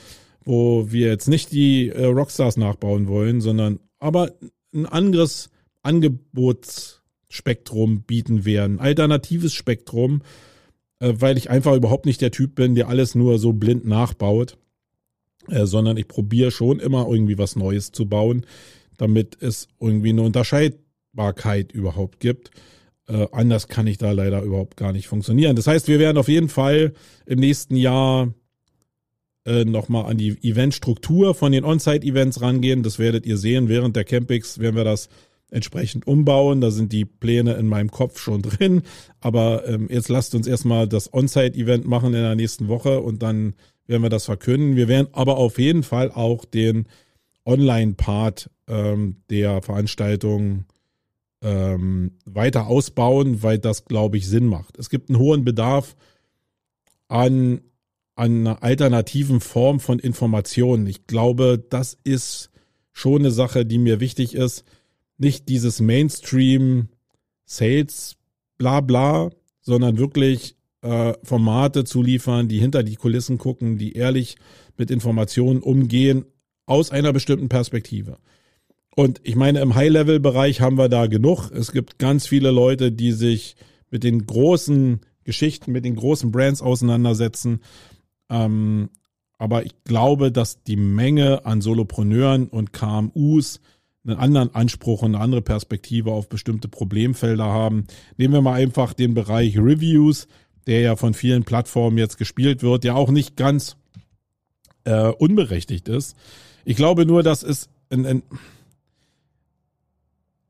[0.45, 4.33] wo wir jetzt nicht die äh, Rockstars nachbauen wollen, sondern aber
[4.75, 5.51] ein anderes
[5.83, 10.23] Angebotsspektrum bieten werden, alternatives Spektrum,
[11.01, 14.57] weil ich einfach überhaupt nicht der Typ bin, der alles nur so blind nachbaut,
[15.49, 18.47] äh, sondern ich probiere schon immer irgendwie was Neues zu bauen,
[18.97, 22.51] damit es irgendwie eine Unterscheidbarkeit überhaupt gibt.
[23.09, 25.55] Äh, anders kann ich da leider überhaupt gar nicht funktionieren.
[25.55, 26.93] Das heißt, wir werden auf jeden Fall
[27.27, 28.33] im nächsten Jahr
[29.45, 32.83] äh, nochmal an die Eventstruktur von den On-Site-Events rangehen.
[32.83, 33.69] Das werdet ihr sehen.
[33.69, 35.09] Während der Campings werden wir das
[35.51, 36.61] entsprechend umbauen.
[36.61, 38.83] Da sind die Pläne in meinem Kopf schon drin.
[39.21, 43.55] Aber ähm, jetzt lasst uns erstmal das On-Site-Event machen in der nächsten Woche und dann
[43.87, 44.77] werden wir das verkünden.
[44.77, 46.87] Wir werden aber auf jeden Fall auch den
[47.45, 50.65] Online-Part ähm, der Veranstaltung
[51.43, 54.79] ähm, weiter ausbauen, weil das, glaube ich, Sinn macht.
[54.79, 55.97] Es gibt einen hohen Bedarf
[57.09, 57.61] an,
[58.17, 60.87] an einer alternativen Form von Informationen.
[60.87, 62.51] Ich glaube, das ist
[62.93, 64.65] schon eine Sache, die mir wichtig ist.
[65.19, 66.89] Nicht dieses Mainstream
[67.45, 68.17] Sales
[68.59, 74.37] bla bla, sondern wirklich äh, Formate zu liefern, die hinter die Kulissen gucken, die ehrlich
[74.77, 76.25] mit Informationen umgehen
[76.67, 78.19] aus einer bestimmten Perspektive.
[78.95, 81.51] Und ich meine, im High-Level-Bereich haben wir da genug.
[81.51, 83.57] Es gibt ganz viele Leute, die sich
[83.91, 87.61] mit den großen Geschichten, mit den großen Brands auseinandersetzen.
[88.31, 88.89] Ähm,
[89.39, 93.61] aber ich glaube, dass die Menge an Solopreneuren und KMUs
[94.07, 97.87] einen anderen Anspruch und eine andere Perspektive auf bestimmte Problemfelder haben.
[98.17, 100.29] Nehmen wir mal einfach den Bereich Reviews,
[100.67, 103.77] der ja von vielen Plattformen jetzt gespielt wird, der auch nicht ganz
[104.85, 106.17] äh, unberechtigt ist.
[106.65, 108.23] Ich glaube nur, dass es ein, ein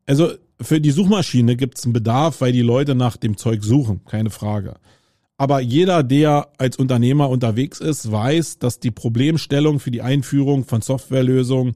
[0.06, 4.00] also für die Suchmaschine gibt es einen Bedarf, weil die Leute nach dem Zeug suchen,
[4.06, 4.76] keine Frage.
[5.36, 10.80] Aber jeder, der als Unternehmer unterwegs ist, weiß, dass die Problemstellung für die Einführung von
[10.80, 11.74] Softwarelösungen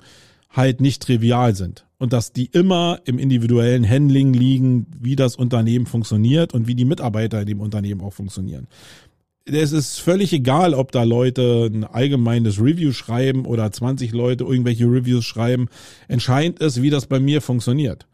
[0.50, 1.86] halt nicht trivial sind.
[1.98, 6.84] Und dass die immer im individuellen Handling liegen, wie das Unternehmen funktioniert und wie die
[6.84, 8.66] Mitarbeiter in dem Unternehmen auch funktionieren
[9.46, 14.84] es ist völlig egal, ob da Leute ein allgemeines Review schreiben oder 20 Leute irgendwelche
[14.84, 15.68] Reviews schreiben.
[16.08, 18.06] Entscheidend ist, wie das bei mir funktioniert.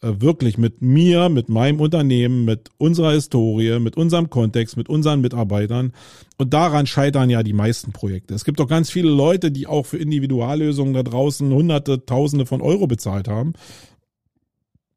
[0.00, 5.20] Äh, wirklich mit mir, mit meinem Unternehmen, mit unserer Historie, mit unserem Kontext, mit unseren
[5.20, 5.92] Mitarbeitern.
[6.36, 8.34] Und daran scheitern ja die meisten Projekte.
[8.34, 12.60] Es gibt doch ganz viele Leute, die auch für Individuallösungen da draußen hunderte, tausende von
[12.60, 13.54] Euro bezahlt haben.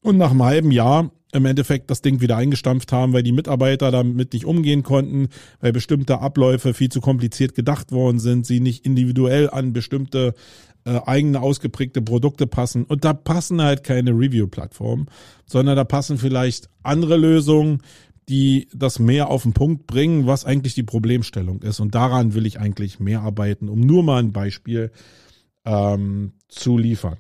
[0.04, 3.92] und nach einem halben Jahr im Endeffekt das Ding wieder eingestampft haben, weil die Mitarbeiter
[3.92, 8.86] damit nicht umgehen konnten, weil bestimmte Abläufe viel zu kompliziert gedacht worden sind, sie nicht
[8.86, 10.34] individuell an bestimmte
[10.84, 12.84] äh, eigene ausgeprägte Produkte passen.
[12.86, 15.08] Und da passen halt keine Review-Plattformen,
[15.46, 17.82] sondern da passen vielleicht andere Lösungen,
[18.30, 21.80] die das mehr auf den Punkt bringen, was eigentlich die Problemstellung ist.
[21.80, 24.92] Und daran will ich eigentlich mehr arbeiten, um nur mal ein Beispiel
[25.66, 27.18] ähm, zu liefern.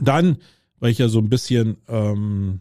[0.00, 0.38] Dann,
[0.78, 2.60] weil ich ja so ein bisschen ähm,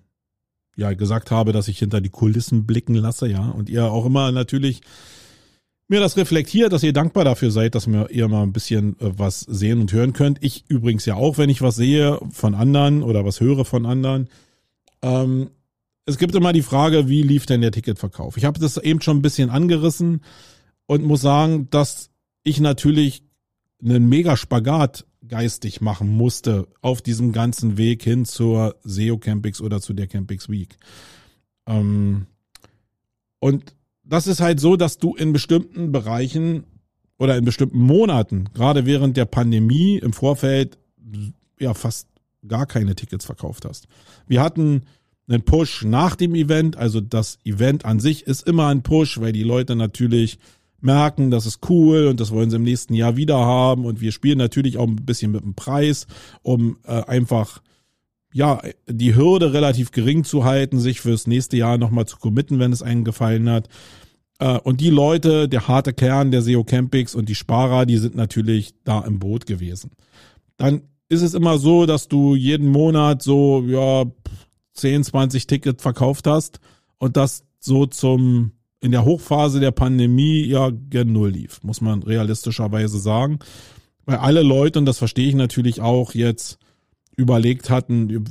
[0.75, 4.31] ja gesagt habe, dass ich hinter die Kulissen blicken lasse, ja, und ihr auch immer
[4.31, 4.81] natürlich
[5.87, 9.11] mir das reflektiert, dass ihr dankbar dafür seid, dass mir ihr mal ein bisschen äh,
[9.17, 10.39] was sehen und hören könnt.
[10.41, 14.29] Ich übrigens ja auch, wenn ich was sehe von anderen oder was höre von anderen.
[15.01, 15.51] Ähm,
[16.05, 18.37] es gibt immer die Frage, wie lief denn der Ticketverkauf?
[18.37, 20.21] Ich habe das eben schon ein bisschen angerissen
[20.87, 22.11] und muss sagen, dass
[22.43, 23.23] ich natürlich
[23.83, 29.81] einen mega Spagat geistig machen musste auf diesem ganzen Weg hin zur SEO Campix oder
[29.81, 30.77] zu der Campix Week.
[31.65, 32.27] Ähm,
[33.39, 36.65] und das ist halt so, dass du in bestimmten Bereichen
[37.17, 40.77] oder in bestimmten Monaten, gerade während der Pandemie im Vorfeld,
[41.59, 42.07] ja fast
[42.47, 43.87] gar keine Tickets verkauft hast.
[44.27, 44.83] Wir hatten
[45.27, 49.31] einen Push nach dem Event, also das Event an sich ist immer ein Push, weil
[49.31, 50.37] die Leute natürlich
[50.85, 54.11] merken, das ist cool und das wollen sie im nächsten Jahr wieder haben und wir
[54.11, 56.07] spielen natürlich auch ein bisschen mit dem Preis,
[56.41, 57.61] um äh, einfach
[58.35, 62.73] ja, die Hürde relativ gering zu halten, sich fürs nächste Jahr nochmal zu committen, wenn
[62.73, 63.69] es einen gefallen hat.
[64.39, 68.15] Äh, und die Leute, der harte Kern der SEO Campix und die Sparer, die sind
[68.15, 69.91] natürlich da im Boot gewesen.
[70.57, 74.03] Dann ist es immer so, dass du jeden Monat so, ja,
[74.73, 76.59] 10, 20 Tickets verkauft hast
[76.97, 78.51] und das so zum,
[78.85, 83.39] in der Hochphase der Pandemie ja gen Null lief, muss man realistischerweise sagen.
[84.05, 86.59] Weil alle Leute, und das verstehe ich natürlich auch jetzt,
[87.17, 88.25] überlegt hatten,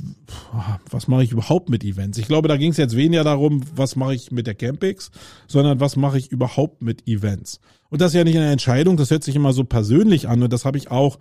[0.89, 2.17] was mache ich überhaupt mit Events?
[2.19, 5.11] Ich glaube, da ging es jetzt weniger darum, was mache ich mit der Campix,
[5.47, 7.59] sondern was mache ich überhaupt mit Events.
[7.89, 10.53] Und das ist ja nicht eine Entscheidung, das hört sich immer so persönlich an und
[10.53, 11.19] das habe ich auch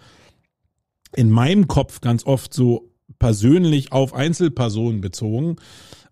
[1.16, 5.56] in meinem Kopf ganz oft so persönlich auf Einzelpersonen bezogen.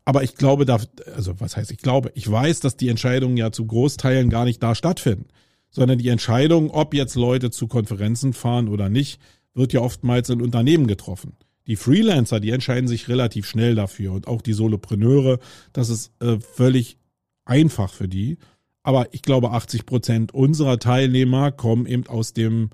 [0.04, 0.78] Aber ich glaube, da,
[1.14, 4.62] also was heißt ich glaube, ich weiß, dass die Entscheidungen ja zu Großteilen gar nicht
[4.62, 5.28] da stattfinden,
[5.70, 9.20] sondern die Entscheidung, ob jetzt Leute zu Konferenzen fahren oder nicht,
[9.54, 11.36] wird ja oftmals in Unternehmen getroffen.
[11.66, 15.38] Die Freelancer, die entscheiden sich relativ schnell dafür und auch die Solopreneure,
[15.72, 16.98] das ist äh, völlig
[17.44, 18.38] einfach für die.
[18.82, 22.70] Aber ich glaube, 80 Prozent unserer Teilnehmer kommen eben aus dem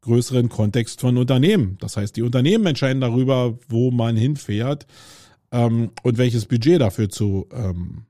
[0.00, 1.76] größeren Kontext von Unternehmen.
[1.80, 4.86] Das heißt, die Unternehmen entscheiden darüber, wo man hinfährt
[5.52, 8.06] ähm, und welches Budget dafür zu, ähm,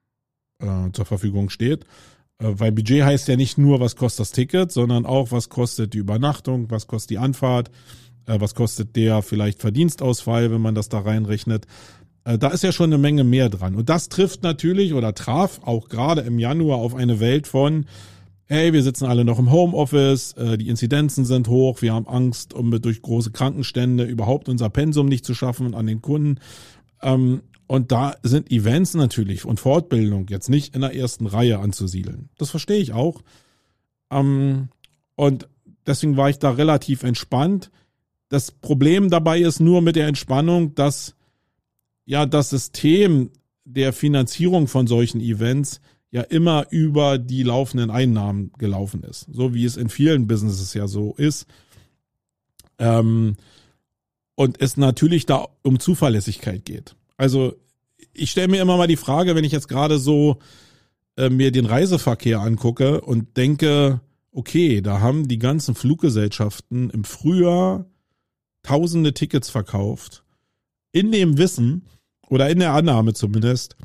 [0.60, 1.84] äh, zur Verfügung steht.
[2.38, 5.94] Äh, weil Budget heißt ja nicht nur, was kostet das Ticket, sondern auch, was kostet
[5.94, 7.70] die Übernachtung, was kostet die Anfahrt,
[8.26, 11.66] äh, was kostet der vielleicht Verdienstausfall, wenn man das da reinrechnet.
[12.24, 13.74] Äh, da ist ja schon eine Menge mehr dran.
[13.74, 17.86] Und das trifft natürlich oder traf auch gerade im Januar auf eine Welt von,
[18.46, 22.70] hey, wir sitzen alle noch im Homeoffice, die Inzidenzen sind hoch, wir haben Angst, um
[22.82, 26.38] durch große Krankenstände überhaupt unser Pensum nicht zu schaffen an den Kunden.
[27.02, 32.28] Ähm, und da sind Events natürlich und Fortbildung jetzt nicht in der ersten Reihe anzusiedeln.
[32.38, 33.22] Das verstehe ich auch.
[34.10, 34.68] Ähm,
[35.16, 35.48] und
[35.86, 37.70] deswegen war ich da relativ entspannt.
[38.28, 41.14] Das Problem dabei ist nur mit der Entspannung, dass
[42.04, 43.30] ja das System
[43.64, 49.26] der Finanzierung von solchen Events ja immer über die laufenden Einnahmen gelaufen ist.
[49.32, 51.46] So wie es in vielen Businesses ja so ist.
[52.78, 53.36] Ähm,
[54.34, 56.96] und es natürlich da um Zuverlässigkeit geht.
[57.16, 57.54] Also
[58.14, 60.38] ich stelle mir immer mal die Frage, wenn ich jetzt gerade so
[61.16, 64.00] äh, mir den Reiseverkehr angucke und denke,
[64.32, 67.86] okay, da haben die ganzen Fluggesellschaften im Frühjahr
[68.62, 70.24] tausende Tickets verkauft,
[70.92, 71.86] in dem Wissen
[72.28, 73.76] oder in der Annahme zumindest,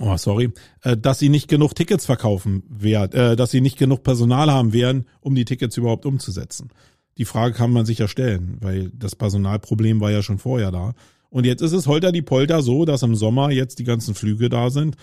[0.00, 4.02] oh sorry, äh, dass sie nicht genug Tickets verkaufen werden, äh, dass sie nicht genug
[4.02, 6.70] Personal haben werden, um die Tickets überhaupt umzusetzen.
[7.18, 10.94] Die Frage kann man sich ja stellen, weil das Personalproblem war ja schon vorher da.
[11.30, 14.48] Und jetzt ist es holter die Polter so, dass im Sommer jetzt die ganzen Flüge
[14.48, 14.96] da sind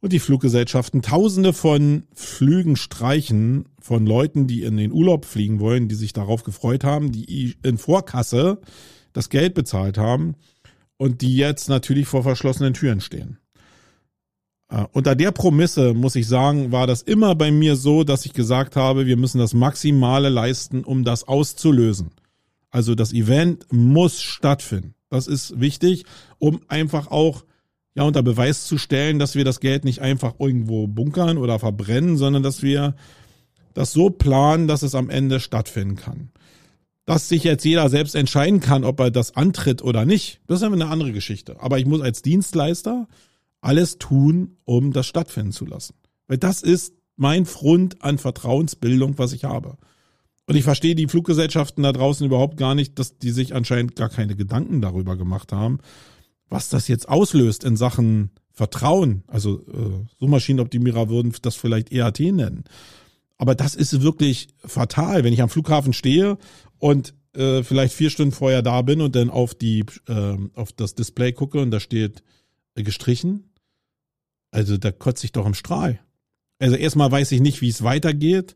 [0.00, 5.88] und die Fluggesellschaften tausende von Flügen streichen von Leuten, die in den Urlaub fliegen wollen,
[5.88, 8.60] die sich darauf gefreut haben, die in Vorkasse
[9.12, 10.34] das Geld bezahlt haben
[10.96, 13.38] und die jetzt natürlich vor verschlossenen Türen stehen.
[14.72, 18.32] Äh, unter der Promisse, muss ich sagen, war das immer bei mir so, dass ich
[18.32, 22.10] gesagt habe, wir müssen das Maximale leisten, um das auszulösen.
[22.70, 24.94] Also das Event muss stattfinden.
[25.10, 26.04] Das ist wichtig,
[26.38, 27.44] um einfach auch
[27.94, 32.16] ja unter Beweis zu stellen, dass wir das Geld nicht einfach irgendwo bunkern oder verbrennen,
[32.16, 32.94] sondern dass wir
[33.74, 36.30] das so planen, dass es am Ende stattfinden kann.
[37.04, 40.62] dass sich jetzt jeder selbst entscheiden kann, ob er das antritt oder nicht, das ist
[40.62, 41.60] eine andere Geschichte.
[41.60, 43.08] Aber ich muss als Dienstleister
[43.62, 45.94] alles tun, um das stattfinden zu lassen.
[46.26, 49.78] Weil das ist mein Front an Vertrauensbildung, was ich habe.
[50.46, 54.08] Und ich verstehe die Fluggesellschaften da draußen überhaupt gar nicht, dass die sich anscheinend gar
[54.08, 55.78] keine Gedanken darüber gemacht haben,
[56.48, 59.22] was das jetzt auslöst in Sachen Vertrauen.
[59.28, 62.64] Also äh, Suchmaschinenoptimierer würden das vielleicht EAT nennen.
[63.38, 66.36] Aber das ist wirklich fatal, wenn ich am Flughafen stehe
[66.78, 70.94] und äh, vielleicht vier Stunden vorher da bin und dann auf die äh, auf das
[70.94, 72.22] Display gucke und da steht
[72.74, 73.51] äh, gestrichen.
[74.52, 75.98] Also da kotze ich doch im Strahl.
[76.60, 78.54] Also erstmal weiß ich nicht, wie es weitergeht.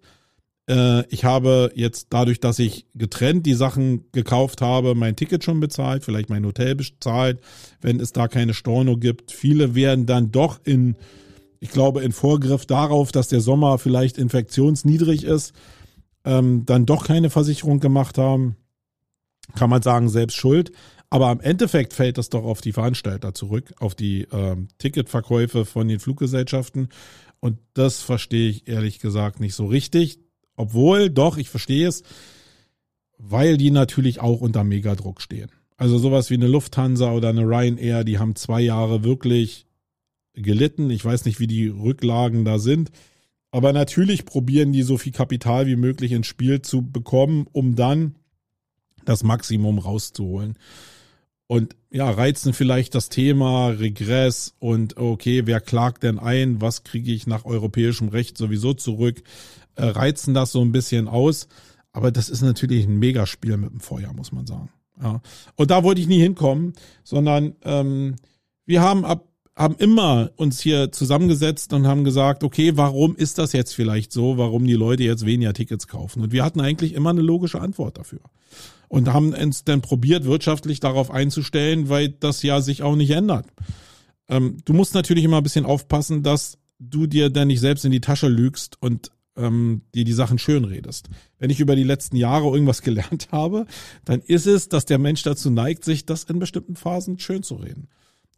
[0.69, 5.59] Äh, ich habe jetzt dadurch, dass ich getrennt die Sachen gekauft habe, mein Ticket schon
[5.59, 7.41] bezahlt, vielleicht mein Hotel bezahlt,
[7.81, 9.33] wenn es da keine Storno gibt.
[9.33, 10.97] Viele werden dann doch in,
[11.59, 15.55] ich glaube, in Vorgriff darauf, dass der Sommer vielleicht infektionsniedrig ist,
[16.25, 18.57] ähm, dann doch keine Versicherung gemacht haben.
[19.55, 20.73] Kann man sagen, selbst schuld.
[21.09, 25.89] Aber im Endeffekt fällt das doch auf die Veranstalter zurück, auf die ähm, Ticketverkäufe von
[25.89, 26.89] den Fluggesellschaften.
[27.41, 30.19] Und das verstehe ich ehrlich gesagt nicht so richtig.
[30.57, 32.03] Obwohl, doch, ich verstehe es,
[33.19, 35.51] weil die natürlich auch unter Megadruck stehen.
[35.77, 39.67] Also sowas wie eine Lufthansa oder eine Ryanair, die haben zwei Jahre wirklich
[40.33, 40.91] gelitten.
[40.91, 42.91] Ich weiß nicht, wie die Rücklagen da sind.
[43.51, 48.17] Aber natürlich probieren die so viel Kapital wie möglich ins Spiel zu bekommen, um dann
[49.09, 50.59] das Maximum rauszuholen.
[51.49, 56.61] Und ja, reizen vielleicht das Thema Regress und okay, wer klagt denn ein?
[56.61, 59.23] Was kriege ich nach europäischem Recht sowieso zurück?
[59.77, 61.49] Äh, reizen das so ein bisschen aus.
[61.93, 64.71] Aber das ist natürlich ein Megaspiel mit dem Feuer, muss man sagen.
[65.01, 65.23] Ja.
[65.55, 68.17] Und da wollte ich nie hinkommen, sondern ähm,
[68.67, 69.25] wir haben ab
[69.57, 74.37] haben immer uns hier zusammengesetzt und haben gesagt, okay, warum ist das jetzt vielleicht so?
[74.37, 76.23] Warum die Leute jetzt weniger Tickets kaufen?
[76.23, 78.21] Und wir hatten eigentlich immer eine logische Antwort dafür.
[78.89, 83.47] Und haben uns dann probiert, wirtschaftlich darauf einzustellen, weil das ja sich auch nicht ändert.
[84.29, 87.93] Ähm, du musst natürlich immer ein bisschen aufpassen, dass du dir dann nicht selbst in
[87.93, 91.09] die Tasche lügst und ähm, dir die Sachen schön redest.
[91.39, 93.67] Wenn ich über die letzten Jahre irgendwas gelernt habe,
[94.05, 97.57] dann ist es, dass der Mensch dazu neigt, sich das in bestimmten Phasen schön zu
[97.57, 97.89] reden.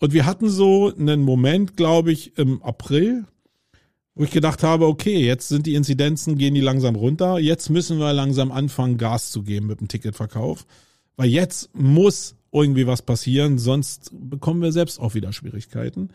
[0.00, 3.24] Und wir hatten so einen Moment, glaube ich, im April,
[4.18, 7.38] wo ich gedacht habe, okay, jetzt sind die Inzidenzen, gehen die langsam runter.
[7.38, 10.66] Jetzt müssen wir langsam anfangen, Gas zu geben mit dem Ticketverkauf.
[11.16, 16.08] Weil jetzt muss irgendwie was passieren, sonst bekommen wir selbst auch wieder Schwierigkeiten.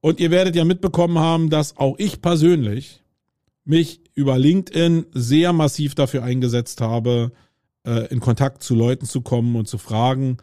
[0.00, 3.04] Und ihr werdet ja mitbekommen haben, dass auch ich persönlich
[3.64, 7.30] mich über LinkedIn sehr massiv dafür eingesetzt habe,
[7.84, 10.38] äh, in Kontakt zu Leuten zu kommen und zu fragen,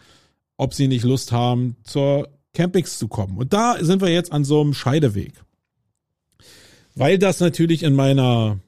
[0.55, 3.37] ob sie nicht Lust haben, zur Campix zu kommen.
[3.37, 5.33] Und da sind wir jetzt an so einem Scheideweg.
[6.95, 8.59] Weil das natürlich in meiner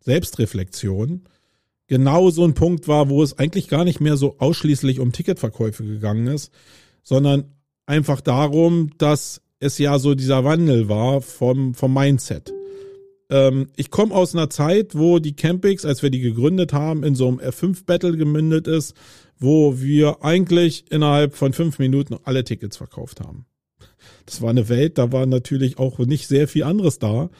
[0.00, 1.22] Selbstreflexion
[1.86, 5.84] genau so ein Punkt war, wo es eigentlich gar nicht mehr so ausschließlich um Ticketverkäufe
[5.84, 6.52] gegangen ist,
[7.02, 7.52] sondern
[7.86, 12.52] einfach darum, dass es ja so dieser Wandel war vom, vom Mindset.
[13.30, 17.14] Ähm, ich komme aus einer Zeit, wo die Campings, als wir die gegründet haben, in
[17.14, 18.94] so einem F5-Battle gemündet ist,
[19.38, 23.46] wo wir eigentlich innerhalb von fünf Minuten alle Tickets verkauft haben.
[24.26, 27.30] Das war eine Welt, da war natürlich auch nicht sehr viel anderes da.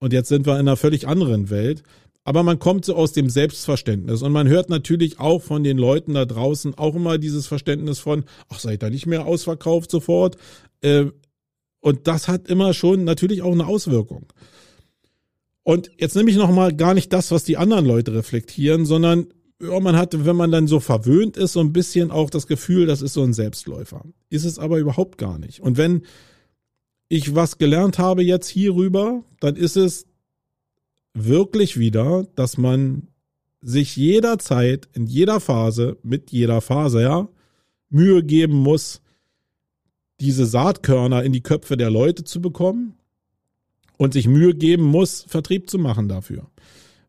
[0.00, 1.82] Und jetzt sind wir in einer völlig anderen Welt.
[2.24, 6.14] Aber man kommt so aus dem Selbstverständnis und man hört natürlich auch von den Leuten
[6.14, 10.36] da draußen auch immer dieses Verständnis von, ach, seid ihr nicht mehr ausverkauft sofort.
[10.82, 11.06] Äh,
[11.80, 14.26] und das hat immer schon natürlich auch eine Auswirkung.
[15.64, 19.26] Und jetzt nehme ich nochmal gar nicht das, was die anderen Leute reflektieren, sondern
[19.62, 22.86] ja, man hat, wenn man dann so verwöhnt ist, so ein bisschen auch das Gefühl,
[22.86, 24.04] das ist so ein Selbstläufer.
[24.28, 25.60] Ist es aber überhaupt gar nicht.
[25.60, 26.02] Und wenn
[27.08, 30.06] ich was gelernt habe jetzt hierüber, dann ist es
[31.14, 33.08] wirklich wieder, dass man
[33.60, 37.28] sich jederzeit, in jeder Phase, mit jeder Phase, ja,
[37.88, 39.00] Mühe geben muss,
[40.20, 42.94] diese Saatkörner in die Köpfe der Leute zu bekommen
[43.96, 46.48] und sich Mühe geben muss, Vertrieb zu machen dafür.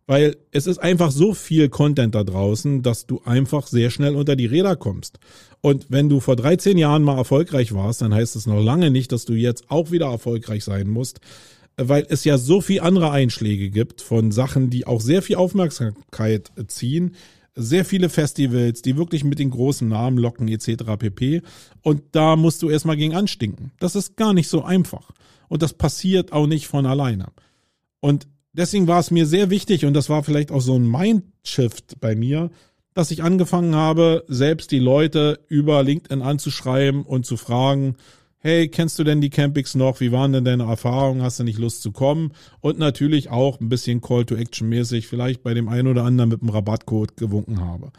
[0.06, 4.36] Weil es ist einfach so viel Content da draußen, dass du einfach sehr schnell unter
[4.36, 5.20] die Räder kommst.
[5.62, 9.14] Und wenn du vor 13 Jahren mal erfolgreich warst, dann heißt es noch lange nicht,
[9.14, 11.22] dass du jetzt auch wieder erfolgreich sein musst,
[11.78, 16.52] weil es ja so viel andere Einschläge gibt von Sachen, die auch sehr viel Aufmerksamkeit
[16.68, 17.16] ziehen,
[17.56, 20.84] sehr viele Festivals, die wirklich mit den großen Namen locken etc.
[20.98, 21.42] pp.
[21.82, 23.72] Und da musst du erstmal gegen anstinken.
[23.80, 25.12] Das ist gar nicht so einfach.
[25.50, 27.28] Und das passiert auch nicht von alleine.
[28.00, 32.00] Und deswegen war es mir sehr wichtig, und das war vielleicht auch so ein Mindshift
[32.00, 32.50] bei mir,
[32.94, 37.96] dass ich angefangen habe, selbst die Leute über LinkedIn anzuschreiben und zu fragen,
[38.44, 40.02] hey, kennst du denn die Campings noch?
[40.02, 41.24] Wie waren denn deine Erfahrungen?
[41.24, 42.34] Hast du nicht Lust zu kommen?
[42.60, 46.30] Und natürlich auch ein bisschen Call to Action mäßig, vielleicht bei dem einen oder anderen
[46.30, 47.92] mit einem Rabattcode gewunken habe.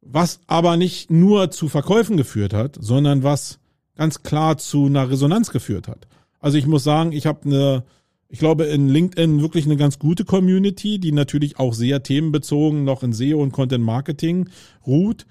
[0.00, 3.58] Was aber nicht nur zu Verkäufen geführt hat, sondern was
[3.96, 6.06] ganz klar zu einer Resonanz geführt hat.
[6.38, 7.84] Also ich muss sagen, ich habe eine,
[8.32, 13.02] ich glaube in LinkedIn wirklich eine ganz gute Community, die natürlich auch sehr themenbezogen noch
[13.02, 14.48] in SEO und Content Marketing
[14.86, 15.26] ruht.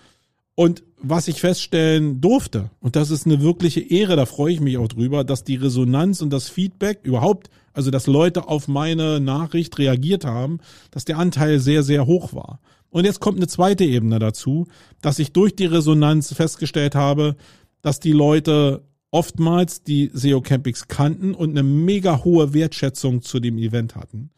[0.53, 4.77] Und was ich feststellen durfte, und das ist eine wirkliche Ehre, da freue ich mich
[4.77, 9.79] auch drüber, dass die Resonanz und das Feedback überhaupt, also dass Leute auf meine Nachricht
[9.79, 10.59] reagiert haben,
[10.91, 12.59] dass der Anteil sehr, sehr hoch war.
[12.91, 14.67] Und jetzt kommt eine zweite Ebene dazu,
[15.01, 17.35] dass ich durch die Resonanz festgestellt habe,
[17.81, 23.57] dass die Leute oftmals die SEO Campings kannten und eine mega hohe Wertschätzung zu dem
[23.57, 24.31] Event hatten.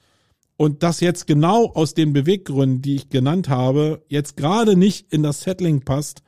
[0.57, 5.23] Und das jetzt genau aus den Beweggründen, die ich genannt habe, jetzt gerade nicht in
[5.23, 6.21] das Settling passt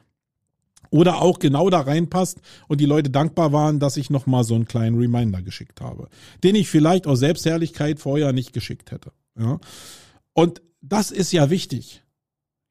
[0.89, 4.65] oder auch genau da reinpasst und die Leute dankbar waren, dass ich nochmal so einen
[4.65, 6.09] kleinen Reminder geschickt habe,
[6.43, 9.11] den ich vielleicht aus Selbstherrlichkeit vorher nicht geschickt hätte.
[9.37, 9.59] Ja.
[10.33, 12.03] Und das ist ja wichtig,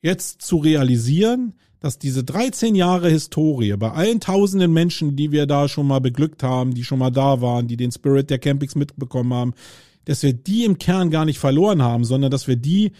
[0.02, 1.54] jetzt zu realisieren,
[1.84, 6.42] dass diese 13 Jahre Historie bei allen tausenden Menschen, die wir da schon mal beglückt
[6.42, 9.52] haben, die schon mal da waren, die den Spirit der Campings mitbekommen haben,
[10.06, 12.92] dass wir die im Kern gar nicht verloren haben, sondern dass wir die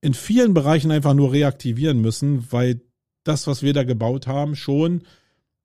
[0.00, 2.80] in vielen Bereichen einfach nur reaktivieren müssen, weil
[3.22, 5.02] das, was wir da gebaut haben, schon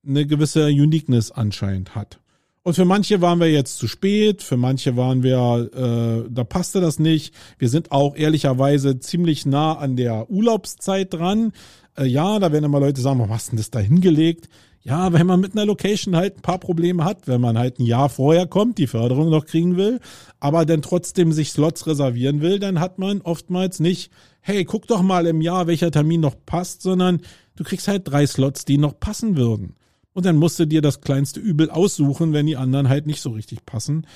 [0.06, 2.20] eine gewisse Uniqueness anscheinend hat.
[2.64, 6.82] Und für manche waren wir jetzt zu spät, für manche waren wir, äh, da passte
[6.82, 7.34] das nicht.
[7.58, 11.54] Wir sind auch ehrlicherweise ziemlich nah an der Urlaubszeit dran.
[12.00, 14.50] Äh, ja, da werden immer Leute sagen, warum hast du denn das da hingelegt?
[14.82, 17.86] Ja, wenn man mit einer Location halt ein paar Probleme hat, wenn man halt ein
[17.86, 20.00] Jahr vorher kommt, die Förderung noch kriegen will,
[20.40, 25.02] aber dann trotzdem sich Slots reservieren will, dann hat man oftmals nicht, hey, guck doch
[25.02, 27.22] mal im Jahr, welcher Termin noch passt, sondern
[27.58, 29.76] du kriegst halt drei Slots, die noch passen würden.
[30.14, 33.32] Und dann musst du dir das kleinste Übel aussuchen, wenn die anderen halt nicht so
[33.32, 34.08] richtig passen.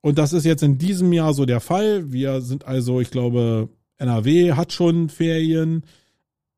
[0.00, 2.10] Und das ist jetzt in diesem Jahr so der Fall.
[2.10, 3.68] Wir sind also, ich glaube,
[3.98, 5.82] NRW hat schon Ferien.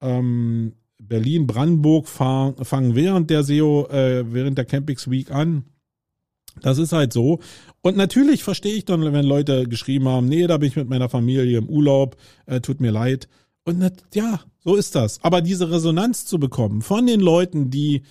[0.00, 5.64] Ähm, Berlin, Brandenburg fahren, fangen während der SEO, äh, während der Campings Week an.
[6.60, 7.38] Das ist halt so.
[7.82, 11.08] Und natürlich verstehe ich dann, wenn Leute geschrieben haben, nee, da bin ich mit meiner
[11.08, 13.28] Familie im Urlaub, äh, tut mir leid.
[13.64, 15.22] Und nicht, ja, so ist das.
[15.22, 18.02] Aber diese Resonanz zu bekommen von den Leuten, die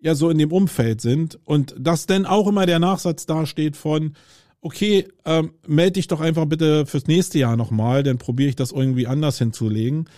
[0.00, 4.14] ja so in dem Umfeld sind und dass denn auch immer der Nachsatz dasteht von,
[4.60, 8.72] okay, ähm, melde dich doch einfach bitte fürs nächste Jahr nochmal, dann probiere ich das
[8.72, 10.08] irgendwie anders hinzulegen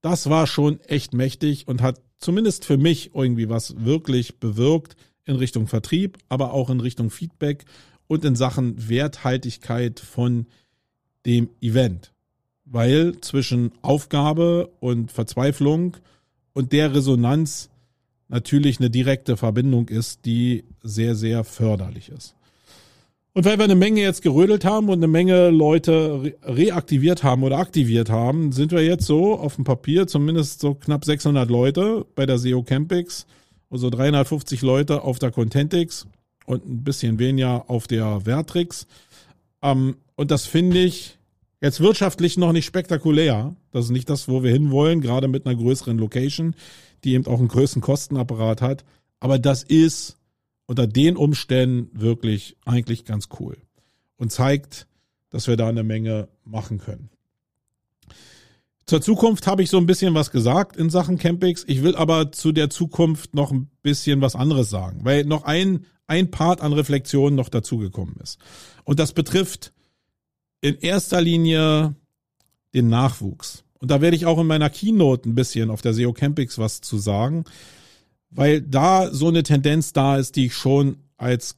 [0.00, 5.36] das war schon echt mächtig und hat zumindest für mich irgendwie was wirklich bewirkt in
[5.36, 7.64] Richtung Vertrieb, aber auch in Richtung Feedback
[8.06, 10.46] und in Sachen Werthaltigkeit von
[11.26, 12.12] dem Event.
[12.64, 15.96] Weil zwischen Aufgabe und Verzweiflung
[16.52, 17.70] und der Resonanz
[18.28, 22.34] natürlich eine direkte Verbindung ist, die sehr, sehr förderlich ist.
[23.34, 27.58] Und weil wir eine Menge jetzt gerödelt haben und eine Menge Leute reaktiviert haben oder
[27.58, 32.26] aktiviert haben, sind wir jetzt so auf dem Papier zumindest so knapp 600 Leute bei
[32.26, 33.26] der SEO Campix,
[33.70, 36.06] also 350 Leute auf der Contentix
[36.46, 38.86] und ein bisschen weniger auf der Vertrix.
[39.62, 41.18] Ähm, und das finde ich
[41.60, 43.54] jetzt wirtschaftlich noch nicht spektakulär.
[43.70, 46.54] Das ist nicht das, wo wir hinwollen, gerade mit einer größeren Location,
[47.04, 48.84] die eben auch einen größeren Kostenapparat hat.
[49.20, 50.16] Aber das ist
[50.68, 53.56] unter den Umständen wirklich eigentlich ganz cool
[54.18, 54.86] und zeigt,
[55.30, 57.08] dass wir da eine Menge machen können.
[58.84, 61.64] Zur Zukunft habe ich so ein bisschen was gesagt in Sachen Campix.
[61.66, 65.86] Ich will aber zu der Zukunft noch ein bisschen was anderes sagen, weil noch ein,
[66.06, 68.38] ein Part an Reflexion noch dazugekommen ist.
[68.84, 69.72] Und das betrifft
[70.60, 71.94] in erster Linie
[72.74, 73.64] den Nachwuchs.
[73.78, 76.82] Und da werde ich auch in meiner Keynote ein bisschen auf der SEO Campix was
[76.82, 77.44] zu sagen
[78.30, 81.56] weil da so eine Tendenz da ist, die ich schon als,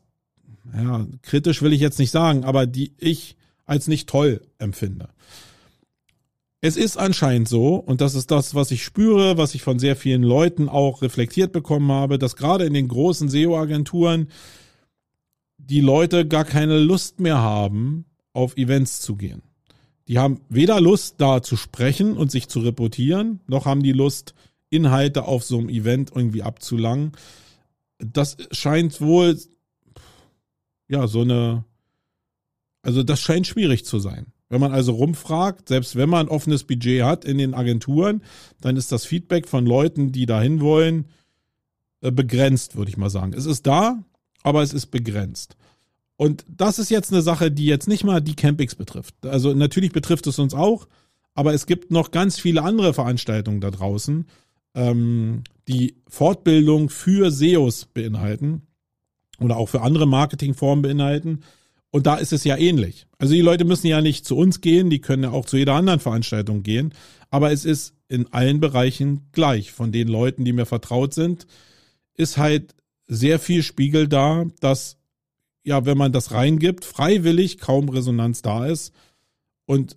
[0.75, 5.09] ja, kritisch will ich jetzt nicht sagen, aber die ich als nicht toll empfinde.
[6.63, 9.97] Es ist anscheinend so, und das ist das, was ich spüre, was ich von sehr
[9.97, 14.29] vielen Leuten auch reflektiert bekommen habe, dass gerade in den großen SEO-Agenturen
[15.57, 19.43] die Leute gar keine Lust mehr haben, auf Events zu gehen.
[20.07, 24.35] Die haben weder Lust, da zu sprechen und sich zu reportieren, noch haben die Lust,
[24.71, 27.13] Inhalte auf so einem Event irgendwie abzulangen.
[27.99, 29.39] Das scheint wohl,
[30.89, 31.65] ja, so eine,
[32.83, 34.27] also das scheint schwierig zu sein.
[34.49, 38.23] Wenn man also rumfragt, selbst wenn man ein offenes Budget hat in den Agenturen,
[38.61, 41.07] dann ist das Feedback von Leuten, die dahin wollen,
[42.01, 43.33] äh, begrenzt, würde ich mal sagen.
[43.33, 44.03] Es ist da,
[44.43, 45.57] aber es ist begrenzt.
[46.17, 49.15] Und das ist jetzt eine Sache, die jetzt nicht mal die Campings betrifft.
[49.25, 50.89] Also natürlich betrifft es uns auch,
[51.35, 54.27] aber es gibt noch ganz viele andere Veranstaltungen da draußen,
[54.75, 58.63] ähm, die Fortbildung für SEOs beinhalten.
[59.41, 61.41] oder auch für andere Marketingformen beinhalten.
[61.91, 63.07] Und da ist es ja ähnlich.
[63.19, 65.75] Also die Leute müssen ja nicht zu uns gehen, die können ja auch zu jeder
[65.75, 66.93] anderen Veranstaltung gehen.
[67.31, 69.73] Aber es ist in allen Bereichen gleich.
[69.73, 71.47] Von den Leuten, die mir vertraut sind,
[72.15, 72.75] ist halt
[73.07, 74.99] sehr viel Spiegel da, dass
[75.63, 78.93] ja, wenn man das reingibt, freiwillig kaum Resonanz da ist.
[79.67, 79.97] Und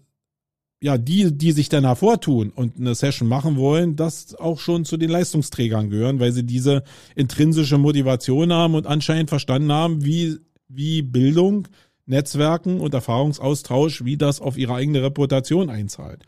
[0.84, 4.98] ja, die, die sich dann hervortun und eine Session machen wollen, das auch schon zu
[4.98, 6.84] den Leistungsträgern gehören, weil sie diese
[7.16, 11.70] intrinsische Motivation haben und anscheinend verstanden haben, wie, wie Bildung,
[12.06, 16.24] Netzwerken und Erfahrungsaustausch, wie das auf ihre eigene Reputation einzahlt.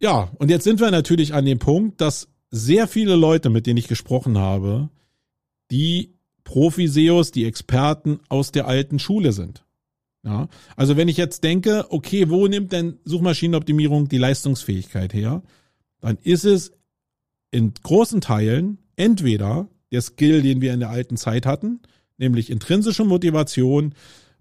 [0.00, 3.76] Ja, und jetzt sind wir natürlich an dem Punkt, dass sehr viele Leute, mit denen
[3.76, 4.88] ich gesprochen habe,
[5.70, 6.14] die
[6.44, 9.64] Profi-SEOs, die Experten aus der alten Schule sind.
[10.22, 15.42] Ja, also wenn ich jetzt denke, okay, wo nimmt denn Suchmaschinenoptimierung die Leistungsfähigkeit her?
[16.00, 16.72] Dann ist es
[17.50, 21.80] in großen Teilen entweder der Skill, den wir in der alten Zeit hatten,
[22.18, 23.94] nämlich intrinsische Motivation,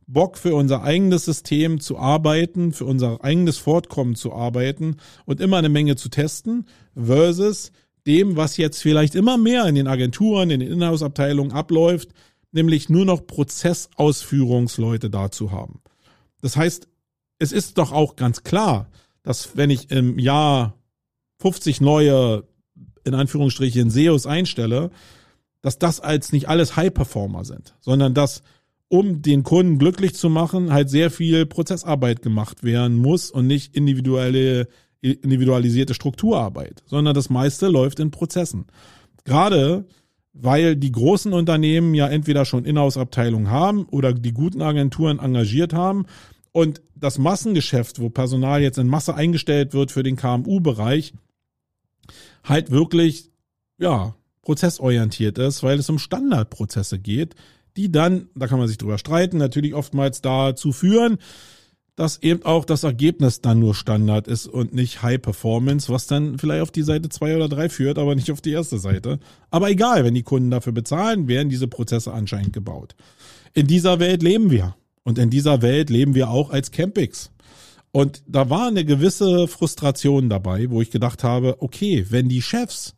[0.06, 5.58] Bock für unser eigenes System zu arbeiten, für unser eigenes Fortkommen zu arbeiten und immer
[5.58, 6.66] eine Menge zu testen,
[6.96, 7.72] versus
[8.08, 12.10] dem, was jetzt vielleicht immer mehr in den Agenturen, in den Inhouse-Abteilungen abläuft,
[12.52, 15.82] nämlich nur noch Prozessausführungsleute dazu haben.
[16.42, 16.88] Das heißt,
[17.40, 18.90] es ist doch auch ganz klar,
[19.24, 20.76] dass wenn ich im Jahr
[21.40, 22.44] 50 neue,
[23.04, 24.92] in Anführungsstrichen, SEOs einstelle,
[25.62, 28.44] dass das als nicht alles High-Performer sind, sondern dass,
[28.88, 33.76] um den Kunden glücklich zu machen, halt sehr viel Prozessarbeit gemacht werden muss und nicht
[33.76, 34.68] individuelle,
[35.02, 38.66] individualisierte Strukturarbeit, sondern das meiste läuft in Prozessen.
[39.24, 39.86] Gerade
[40.34, 46.06] weil die großen Unternehmen ja entweder schon Inhouse-Abteilungen haben oder die guten Agenturen engagiert haben.
[46.52, 51.14] Und das Massengeschäft, wo Personal jetzt in Masse eingestellt wird für den KMU-Bereich,
[52.44, 53.32] halt wirklich,
[53.78, 57.36] ja, prozessorientiert ist, weil es um Standardprozesse geht,
[57.78, 61.20] die dann, da kann man sich drüber streiten, natürlich oftmals dazu führen,
[62.00, 66.40] dass eben auch das Ergebnis dann nur Standard ist und nicht High Performance, was dann
[66.40, 69.20] vielleicht auf die Seite zwei oder drei führt, aber nicht auf die erste Seite.
[69.52, 72.96] Aber egal, wenn die Kunden dafür bezahlen, werden diese Prozesse anscheinend gebaut.
[73.54, 74.76] In dieser Welt leben wir.
[75.04, 77.32] Und in dieser Welt leben wir auch als Campix.
[77.92, 82.96] Und da war eine gewisse Frustration dabei, wo ich gedacht habe, okay, wenn die Chefs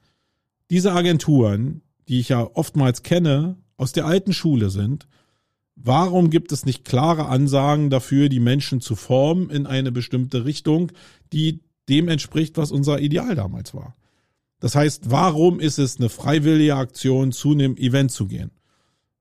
[0.70, 5.08] dieser Agenturen, die ich ja oftmals kenne, aus der alten Schule sind,
[5.84, 10.92] Warum gibt es nicht klare Ansagen dafür, die Menschen zu formen in eine bestimmte Richtung,
[11.34, 13.96] die dem entspricht, was unser Ideal damals war?
[14.60, 18.52] Das heißt, warum ist es eine freiwillige Aktion, zu einem Event zu gehen?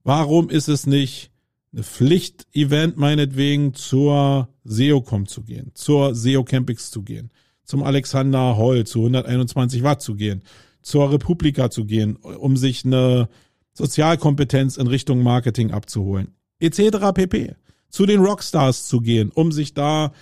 [0.04, 1.30] Warum ist es nicht
[1.72, 7.30] eine Pflicht-Event meinetwegen zur SEOCom zu gehen, zur SEO Campix zu gehen,
[7.64, 10.42] zum Alexander Hall zu 121 Watt zu gehen,
[10.82, 13.30] zur Republika zu gehen, um sich eine
[13.72, 17.12] Sozialkompetenz in Richtung Marketing abzuholen etc.
[17.14, 17.54] pp.
[17.88, 20.12] Zu den Rockstars zu gehen, um sich da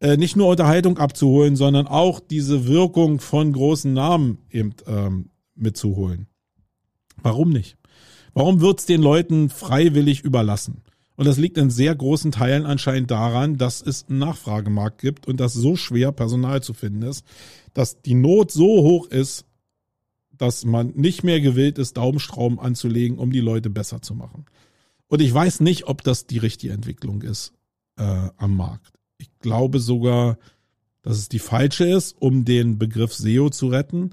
[0.00, 6.26] äh, nicht nur Unterhaltung abzuholen, sondern auch diese Wirkung von großen Namen eben ähm, mitzuholen.
[7.22, 7.76] Warum nicht?
[8.32, 10.82] Warum wird's den Leuten freiwillig überlassen?
[11.16, 15.38] Und das liegt in sehr großen Teilen anscheinend daran, dass es einen Nachfragemarkt gibt und
[15.38, 17.24] dass so schwer Personal zu finden ist,
[17.72, 19.46] dass die Not so hoch ist,
[20.32, 24.46] dass man nicht mehr gewillt ist, Daumenstrauben anzulegen, um die Leute besser zu machen.
[25.08, 27.52] Und ich weiß nicht, ob das die richtige Entwicklung ist
[27.96, 28.98] äh, am Markt.
[29.18, 30.38] Ich glaube sogar,
[31.02, 34.10] dass es die falsche ist, um den Begriff SEO zu retten.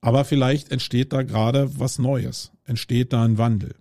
[0.00, 3.74] Aber vielleicht entsteht da gerade was Neues, entsteht da ein Wandel.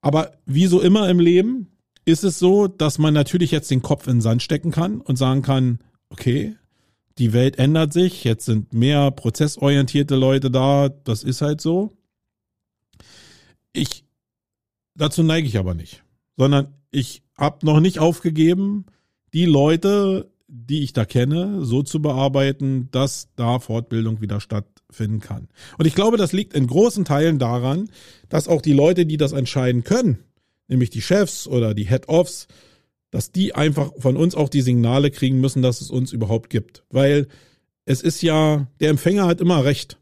[0.00, 1.68] Aber wie so immer im Leben
[2.04, 5.16] ist es so, dass man natürlich jetzt den Kopf in den Sand stecken kann und
[5.16, 6.56] sagen kann, okay,
[7.18, 11.96] die Welt ändert sich, jetzt sind mehr prozessorientierte Leute da, das ist halt so.
[13.72, 14.04] Ich
[14.96, 16.02] Dazu neige ich aber nicht,
[16.36, 18.86] sondern ich habe noch nicht aufgegeben,
[19.32, 25.48] die Leute, die ich da kenne, so zu bearbeiten, dass da Fortbildung wieder stattfinden kann.
[25.76, 27.90] Und ich glaube, das liegt in großen Teilen daran,
[28.28, 30.18] dass auch die Leute, die das entscheiden können,
[30.68, 32.46] nämlich die Chefs oder die Head-Offs,
[33.10, 36.84] dass die einfach von uns auch die Signale kriegen müssen, dass es uns überhaupt gibt.
[36.90, 37.28] Weil
[37.84, 39.98] es ist ja, der Empfänger hat immer recht.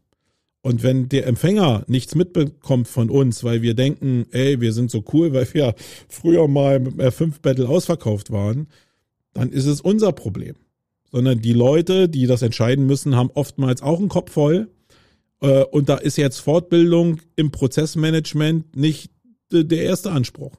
[0.65, 5.03] Und wenn der Empfänger nichts mitbekommt von uns, weil wir denken, ey, wir sind so
[5.13, 5.75] cool, weil wir
[6.09, 8.65] früher mal mit R5 Battle ausverkauft waren,
[9.33, 10.55] dann ist es unser Problem.
[11.11, 14.71] Sondern die Leute, die das entscheiden müssen, haben oftmals auch einen Kopf voll.
[15.39, 19.11] Äh, und da ist jetzt Fortbildung im Prozessmanagement nicht
[19.51, 20.53] der erste Anspruch.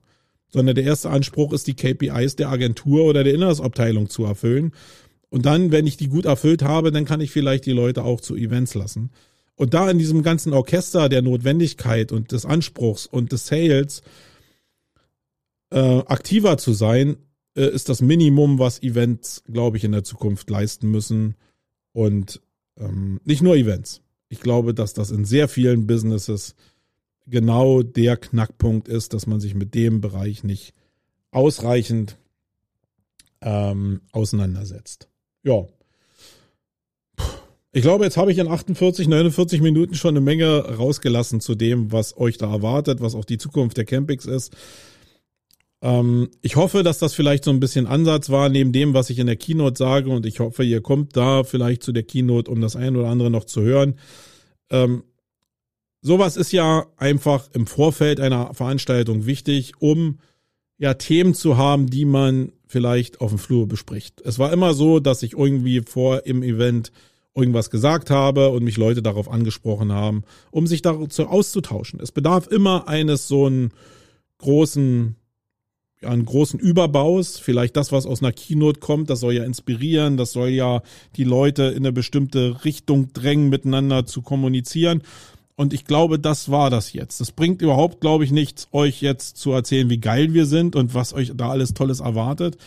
[0.46, 4.70] Sondern der erste Anspruch ist, die KPIs der Agentur oder der Inhaltsabteilung zu erfüllen.
[5.30, 8.20] Und dann, wenn ich die gut erfüllt habe, dann kann ich vielleicht die Leute auch
[8.20, 9.10] zu Events lassen.
[9.56, 14.02] Und da in diesem ganzen Orchester der Notwendigkeit und des Anspruchs und des Sales
[15.70, 17.16] äh, aktiver zu sein,
[17.56, 21.36] äh, ist das Minimum, was Events, glaube ich, in der Zukunft leisten müssen.
[21.92, 22.42] Und
[22.78, 24.02] ähm, nicht nur Events.
[24.28, 26.54] Ich glaube, dass das in sehr vielen Businesses
[27.26, 30.74] genau der Knackpunkt ist, dass man sich mit dem Bereich nicht
[31.30, 32.18] ausreichend
[33.40, 35.08] ähm, auseinandersetzt.
[35.42, 35.66] Ja.
[37.76, 41.92] Ich glaube, jetzt habe ich in 48, 49 Minuten schon eine Menge rausgelassen zu dem,
[41.92, 44.56] was euch da erwartet, was auch die Zukunft der Campings ist.
[45.82, 49.18] Ähm, ich hoffe, dass das vielleicht so ein bisschen Ansatz war neben dem, was ich
[49.18, 52.62] in der Keynote sage und ich hoffe, ihr kommt da vielleicht zu der Keynote, um
[52.62, 53.96] das ein oder andere noch zu hören.
[54.70, 55.04] Ähm,
[56.00, 60.18] sowas ist ja einfach im Vorfeld einer Veranstaltung wichtig, um
[60.78, 64.22] ja Themen zu haben, die man vielleicht auf dem Flur bespricht.
[64.22, 66.90] Es war immer so, dass ich irgendwie vor im Event
[67.36, 72.00] irgendwas gesagt habe und mich Leute darauf angesprochen haben, um sich dazu auszutauschen.
[72.00, 73.72] Es bedarf immer eines so einen
[74.38, 75.16] großen
[76.02, 80.18] ja, einen großen Überbaus, vielleicht das, was aus einer Keynote kommt, das soll ja inspirieren,
[80.18, 80.82] das soll ja
[81.16, 85.02] die Leute in eine bestimmte Richtung drängen, miteinander zu kommunizieren.
[85.56, 87.18] Und ich glaube, das war das jetzt.
[87.22, 90.94] Es bringt überhaupt, glaube ich, nichts, euch jetzt zu erzählen, wie geil wir sind und
[90.94, 92.58] was euch da alles Tolles erwartet,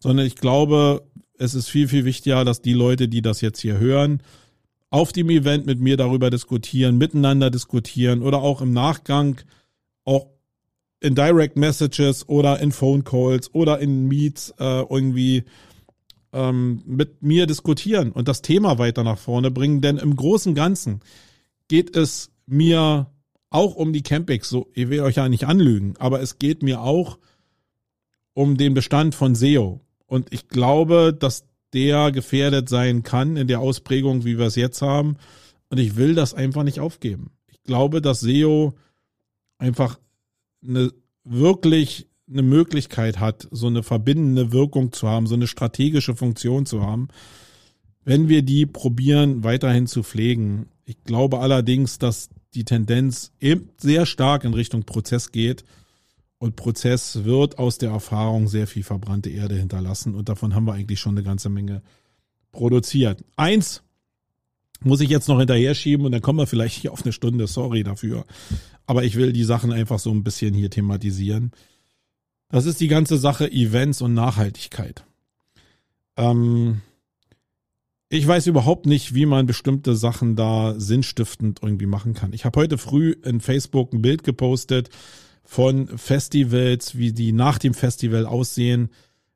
[0.00, 1.02] sondern ich glaube,
[1.38, 4.22] es ist viel, viel wichtiger, dass die Leute, die das jetzt hier hören,
[4.90, 9.40] auf dem Event mit mir darüber diskutieren, miteinander diskutieren oder auch im Nachgang
[10.04, 10.26] auch
[11.00, 15.44] in Direct Messages oder in Phone Calls oder in Meets äh, irgendwie
[16.32, 19.80] ähm, mit mir diskutieren und das Thema weiter nach vorne bringen.
[19.80, 21.00] Denn im Großen und Ganzen
[21.68, 23.10] geht es mir
[23.50, 24.48] auch um die Campings.
[24.48, 27.18] So, ich will euch ja nicht anlügen, aber es geht mir auch
[28.34, 29.80] um den Bestand von SEO.
[30.08, 34.82] Und ich glaube, dass der gefährdet sein kann in der Ausprägung, wie wir es jetzt
[34.82, 35.16] haben.
[35.68, 37.30] Und ich will das einfach nicht aufgeben.
[37.46, 38.74] Ich glaube, dass SEO
[39.58, 40.00] einfach
[40.66, 40.92] eine
[41.24, 46.82] wirklich eine Möglichkeit hat, so eine verbindende Wirkung zu haben, so eine strategische Funktion zu
[46.82, 47.08] haben,
[48.04, 50.66] wenn wir die probieren weiterhin zu pflegen.
[50.84, 55.64] Ich glaube allerdings, dass die Tendenz eben sehr stark in Richtung Prozess geht
[56.38, 60.74] und Prozess wird aus der Erfahrung sehr viel verbrannte Erde hinterlassen und davon haben wir
[60.74, 61.82] eigentlich schon eine ganze Menge
[62.52, 63.24] produziert.
[63.36, 63.82] Eins
[64.80, 67.46] muss ich jetzt noch hinterher schieben und dann kommen wir vielleicht hier auf eine Stunde,
[67.46, 68.24] sorry dafür.
[68.86, 71.50] Aber ich will die Sachen einfach so ein bisschen hier thematisieren.
[72.48, 75.04] Das ist die ganze Sache Events und Nachhaltigkeit.
[76.16, 76.80] Ähm,
[78.08, 82.32] ich weiß überhaupt nicht, wie man bestimmte Sachen da sinnstiftend irgendwie machen kann.
[82.32, 84.88] Ich habe heute früh in Facebook ein Bild gepostet
[85.50, 88.90] von Festivals, wie die nach dem Festival aussehen,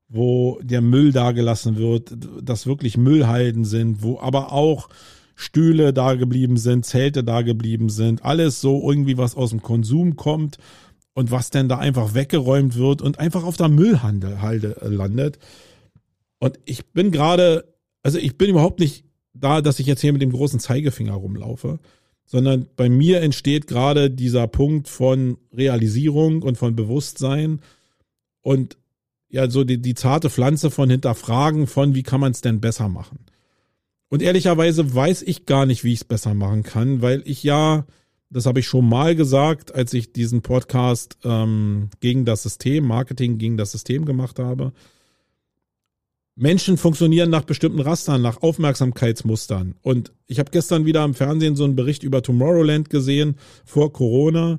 [0.09, 4.91] wo der Müll dagelassen wird, dass wirklich Müllhalden sind, wo aber auch
[5.37, 10.17] Stühle da geblieben sind, Zelte da geblieben sind, alles so irgendwie, was aus dem Konsum
[10.17, 10.59] kommt
[11.15, 15.39] und was denn da einfach weggeräumt wird und einfach auf der Müllhalde landet.
[16.39, 17.65] Und ich bin gerade,
[18.03, 21.79] also ich bin überhaupt nicht da, dass ich jetzt hier mit dem großen Zeigefinger rumlaufe,
[22.33, 27.61] sondern bei mir entsteht gerade dieser Punkt von Realisierung und von Bewusstsein
[28.41, 28.79] und
[29.29, 32.89] ja, so die, die zarte Pflanze von Hinterfragen von, wie kann man es denn besser
[32.89, 33.19] machen?
[34.09, 37.85] Und ehrlicherweise weiß ich gar nicht, wie ich es besser machen kann, weil ich ja,
[38.31, 43.37] das habe ich schon mal gesagt, als ich diesen Podcast ähm, gegen das System, Marketing
[43.37, 44.73] gegen das System gemacht habe.
[46.35, 49.75] Menschen funktionieren nach bestimmten Rastern, nach Aufmerksamkeitsmustern.
[49.83, 54.59] Und ich habe gestern wieder im Fernsehen so einen Bericht über Tomorrowland gesehen vor Corona.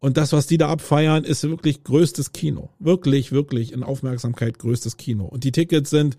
[0.00, 2.70] Und das, was die da abfeiern, ist wirklich größtes Kino.
[2.78, 5.24] Wirklich, wirklich in Aufmerksamkeit größtes Kino.
[5.24, 6.16] Und die Tickets sind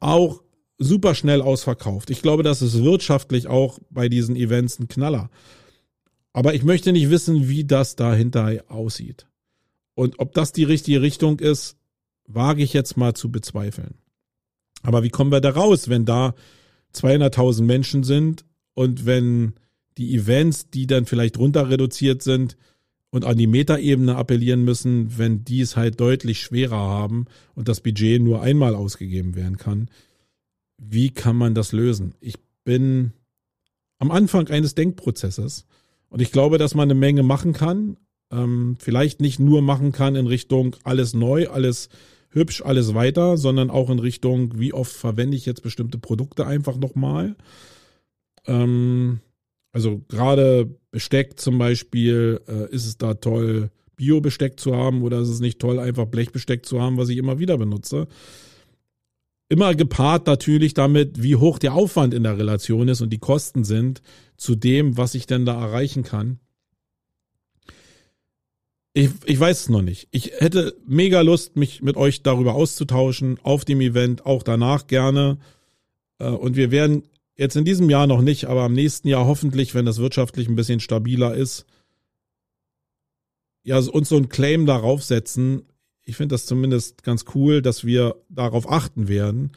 [0.00, 0.42] auch
[0.78, 2.10] super schnell ausverkauft.
[2.10, 5.30] Ich glaube, das ist wirtschaftlich auch bei diesen Events ein Knaller.
[6.32, 9.26] Aber ich möchte nicht wissen, wie das dahinter aussieht.
[9.94, 11.76] Und ob das die richtige Richtung ist,
[12.26, 13.96] wage ich jetzt mal zu bezweifeln.
[14.82, 16.34] Aber wie kommen wir da raus, wenn da
[16.94, 19.54] 200.000 Menschen sind und wenn
[19.98, 22.56] die Events, die dann vielleicht runter reduziert sind
[23.10, 27.80] und an die Metaebene appellieren müssen, wenn die es halt deutlich schwerer haben und das
[27.80, 29.90] Budget nur einmal ausgegeben werden kann,
[30.78, 32.14] wie kann man das lösen?
[32.20, 33.12] Ich bin
[33.98, 35.66] am Anfang eines Denkprozesses
[36.08, 37.96] und ich glaube, dass man eine Menge machen kann.
[38.32, 41.88] Ähm, vielleicht nicht nur machen kann in Richtung alles neu, alles
[42.30, 46.76] hübsch, alles weiter, sondern auch in Richtung, wie oft verwende ich jetzt bestimmte Produkte einfach
[46.76, 47.36] nochmal.
[48.46, 49.20] Ähm,
[49.72, 55.28] also gerade Besteck zum Beispiel, äh, ist es da toll, Bio-Besteck zu haben oder ist
[55.28, 58.08] es nicht toll, einfach Blechbesteck zu haben, was ich immer wieder benutze?
[59.48, 63.64] Immer gepaart natürlich damit, wie hoch der Aufwand in der Relation ist und die Kosten
[63.64, 64.00] sind
[64.36, 66.38] zu dem, was ich denn da erreichen kann.
[68.92, 70.08] Ich, ich weiß es noch nicht.
[70.10, 75.38] Ich hätte mega Lust, mich mit euch darüber auszutauschen, auf dem Event, auch danach gerne.
[76.18, 77.04] Äh, und wir werden
[77.36, 80.56] jetzt in diesem Jahr noch nicht, aber im nächsten Jahr hoffentlich, wenn das wirtschaftlich ein
[80.56, 81.66] bisschen stabiler ist,
[83.62, 85.62] ja, uns so ein Claim darauf setzen.
[86.02, 89.52] Ich finde das zumindest ganz cool, dass wir darauf achten werden.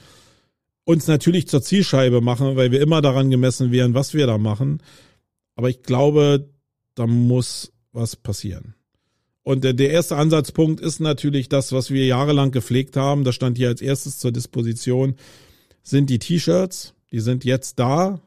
[0.84, 4.84] Uns natürlich zur Zielscheibe machen, weil wir immer daran gemessen werden, was wir da machen.
[5.55, 6.49] Aber ich glaube,
[6.95, 8.75] da muss was passieren.
[9.43, 13.25] Und der, erste Ansatzpunkt ist natürlich das, was wir jahrelang gepflegt haben.
[13.25, 15.15] Das stand hier als erstes zur Disposition,
[15.81, 16.93] sind die T-Shirts.
[17.11, 18.21] Die sind jetzt da.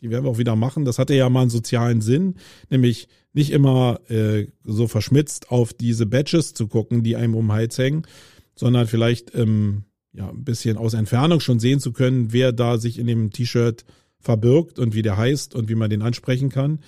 [0.00, 0.84] Die werden wir auch wieder machen.
[0.84, 2.36] Das hatte ja mal einen sozialen Sinn,
[2.70, 7.52] nämlich nicht immer äh, so verschmitzt auf diese Badges zu gucken, die einem um den
[7.52, 8.06] Hals hängen,
[8.54, 12.98] sondern vielleicht ähm, ja ein bisschen aus Entfernung schon sehen zu können, wer da sich
[12.98, 13.84] in dem T-Shirt
[14.20, 16.80] verbirgt und wie der heißt und wie man den ansprechen kann.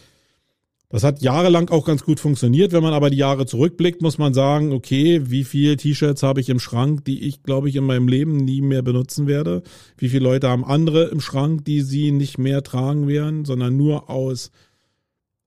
[0.92, 2.72] Das hat jahrelang auch ganz gut funktioniert.
[2.72, 6.50] Wenn man aber die Jahre zurückblickt, muss man sagen, okay, wie viele T-Shirts habe ich
[6.50, 9.62] im Schrank, die ich, glaube ich, in meinem Leben nie mehr benutzen werde?
[9.96, 14.10] Wie viele Leute haben andere im Schrank, die sie nicht mehr tragen werden, sondern nur
[14.10, 14.50] aus,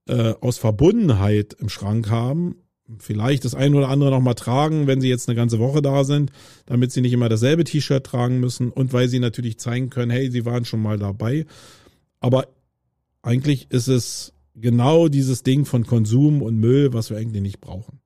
[0.08, 2.56] äh, aus Verbundenheit im Schrank haben?
[2.98, 6.32] Vielleicht das eine oder andere nochmal tragen, wenn sie jetzt eine ganze Woche da sind,
[6.66, 10.28] damit sie nicht immer dasselbe T-Shirt tragen müssen und weil sie natürlich zeigen können, hey,
[10.28, 11.46] sie waren schon mal dabei.
[12.18, 12.48] Aber
[13.22, 18.00] eigentlich ist es genau dieses Ding von Konsum und Müll, was wir eigentlich nicht brauchen.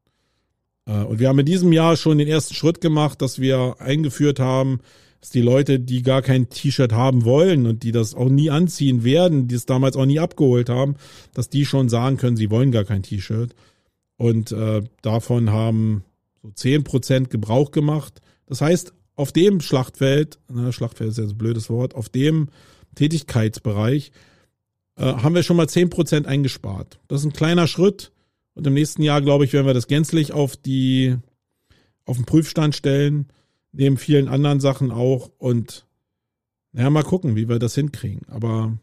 [0.87, 4.41] Äh, und wir haben in diesem Jahr schon den ersten Schritt gemacht, dass wir eingeführt
[4.41, 4.81] haben,
[5.21, 9.05] dass die Leute, die gar kein T-Shirt haben wollen und die das auch nie anziehen
[9.05, 10.97] werden, die es damals auch nie abgeholt haben,
[11.35, 13.55] dass die schon sagen können, sie wollen gar kein T-Shirt.
[14.17, 16.05] Und äh, davon haben
[16.43, 18.21] so zehn Prozent Gebrauch gemacht.
[18.47, 22.49] Das heißt, auf dem Schlachtfeld, na, Schlachtfeld ist so ein blödes Wort, auf dem
[22.95, 24.13] Tätigkeitsbereich
[25.01, 27.01] äh, haben wir schon mal zehn Prozent eingespart.
[27.09, 28.13] Das ist ein kleiner Schritt.
[28.55, 31.17] Und im nächsten Jahr, glaube ich, werden wir das gänzlich auf die,
[32.05, 33.29] auf den Prüfstand stellen,
[33.73, 35.31] neben vielen anderen Sachen auch.
[35.39, 35.87] Und
[36.73, 38.23] naja, mal gucken, wie wir das hinkriegen.
[38.29, 38.77] Aber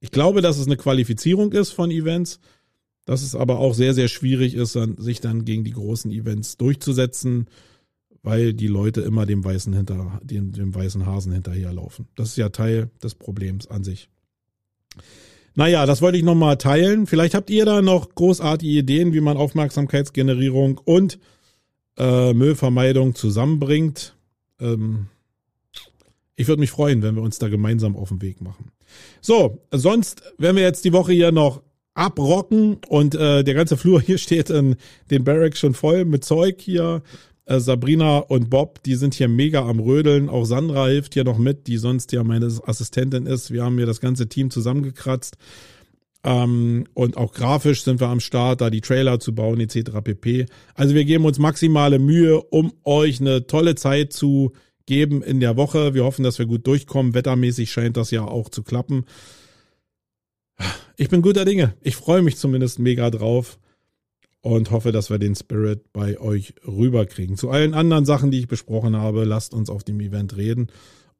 [0.00, 2.40] ich glaube, dass es eine Qualifizierung ist von Events,
[3.04, 7.46] dass es aber auch sehr, sehr schwierig ist, sich dann gegen die großen Events durchzusetzen,
[8.22, 12.08] weil die Leute immer dem weißen hinter, dem, dem weißen Hasen hinterherlaufen.
[12.16, 14.08] Das ist ja Teil des Problems an sich.
[15.54, 17.06] Naja, das wollte ich nochmal teilen.
[17.06, 21.18] Vielleicht habt ihr da noch großartige Ideen, wie man Aufmerksamkeitsgenerierung und
[21.96, 24.14] äh, Müllvermeidung zusammenbringt.
[24.60, 25.06] Ähm,
[26.36, 28.70] ich würde mich freuen, wenn wir uns da gemeinsam auf den Weg machen.
[29.22, 31.62] So, sonst werden wir jetzt die Woche hier noch
[31.94, 34.76] abrocken und äh, der ganze Flur hier steht in
[35.10, 37.02] den Barracks schon voll mit Zeug hier.
[37.46, 40.28] Äh, Sabrina und Bob, die sind hier mega am Rödeln.
[40.28, 43.52] Auch Sandra hilft hier noch mit, die sonst ja meine Assistentin ist.
[43.52, 45.36] Wir haben hier das ganze Team zusammengekratzt.
[46.24, 49.92] Ähm, und auch grafisch sind wir am Start, da die Trailer zu bauen etc.
[50.02, 50.46] pp.
[50.74, 54.52] Also wir geben uns maximale Mühe, um euch eine tolle Zeit zu
[54.86, 55.94] geben in der Woche.
[55.94, 57.14] Wir hoffen, dass wir gut durchkommen.
[57.14, 59.04] Wettermäßig scheint das ja auch zu klappen.
[60.96, 61.74] Ich bin guter Dinge.
[61.80, 63.58] Ich freue mich zumindest mega drauf
[64.46, 67.36] und hoffe, dass wir den Spirit bei euch rüberkriegen.
[67.36, 70.68] Zu allen anderen Sachen, die ich besprochen habe, lasst uns auf dem Event reden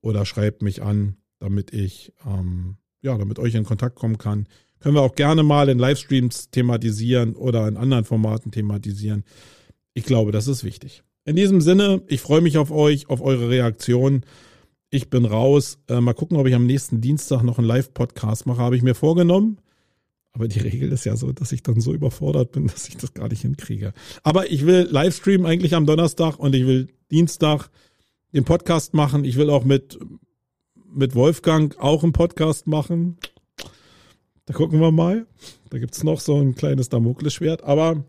[0.01, 4.47] oder schreibt mich an, damit ich ähm, ja, damit euch in Kontakt kommen kann.
[4.79, 9.25] Können wir auch gerne mal in Livestreams thematisieren oder in anderen Formaten thematisieren.
[9.93, 11.03] Ich glaube, das ist wichtig.
[11.25, 14.23] In diesem Sinne, ich freue mich auf euch, auf eure Reaktion.
[14.89, 15.79] Ich bin raus.
[15.89, 18.59] Äh, mal gucken, ob ich am nächsten Dienstag noch einen Live-Podcast mache.
[18.61, 19.59] Habe ich mir vorgenommen.
[20.37, 23.15] Aber die Regel ist ja so, dass ich dann so überfordert bin, dass ich das
[23.15, 23.95] gar nicht hinkriege.
[24.23, 27.71] Aber ich will Livestream eigentlich am Donnerstag und ich will Dienstag
[28.35, 29.25] den Podcast machen.
[29.25, 29.99] Ich will auch mit,
[30.93, 33.17] mit Wolfgang auch einen Podcast machen.
[34.45, 35.27] Da gucken wir mal.
[35.71, 37.65] Da gibt's noch so ein kleines Damoklesschwert.
[37.65, 38.05] Aber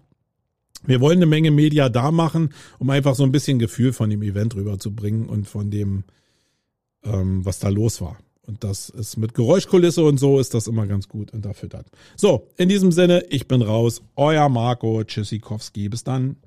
[0.86, 4.22] wir wollen eine Menge Media da machen, um einfach so ein bisschen Gefühl von dem
[4.22, 6.04] Event rüberzubringen und von dem,
[7.06, 8.18] ähm, was da los war.
[8.48, 11.86] Und das ist mit Geräuschkulisse und so ist das immer ganz gut unterfüttert.
[12.16, 14.02] So, in diesem Sinne, ich bin raus.
[14.16, 15.90] Euer Marco Tschüssikowski.
[15.90, 16.38] Bis dann.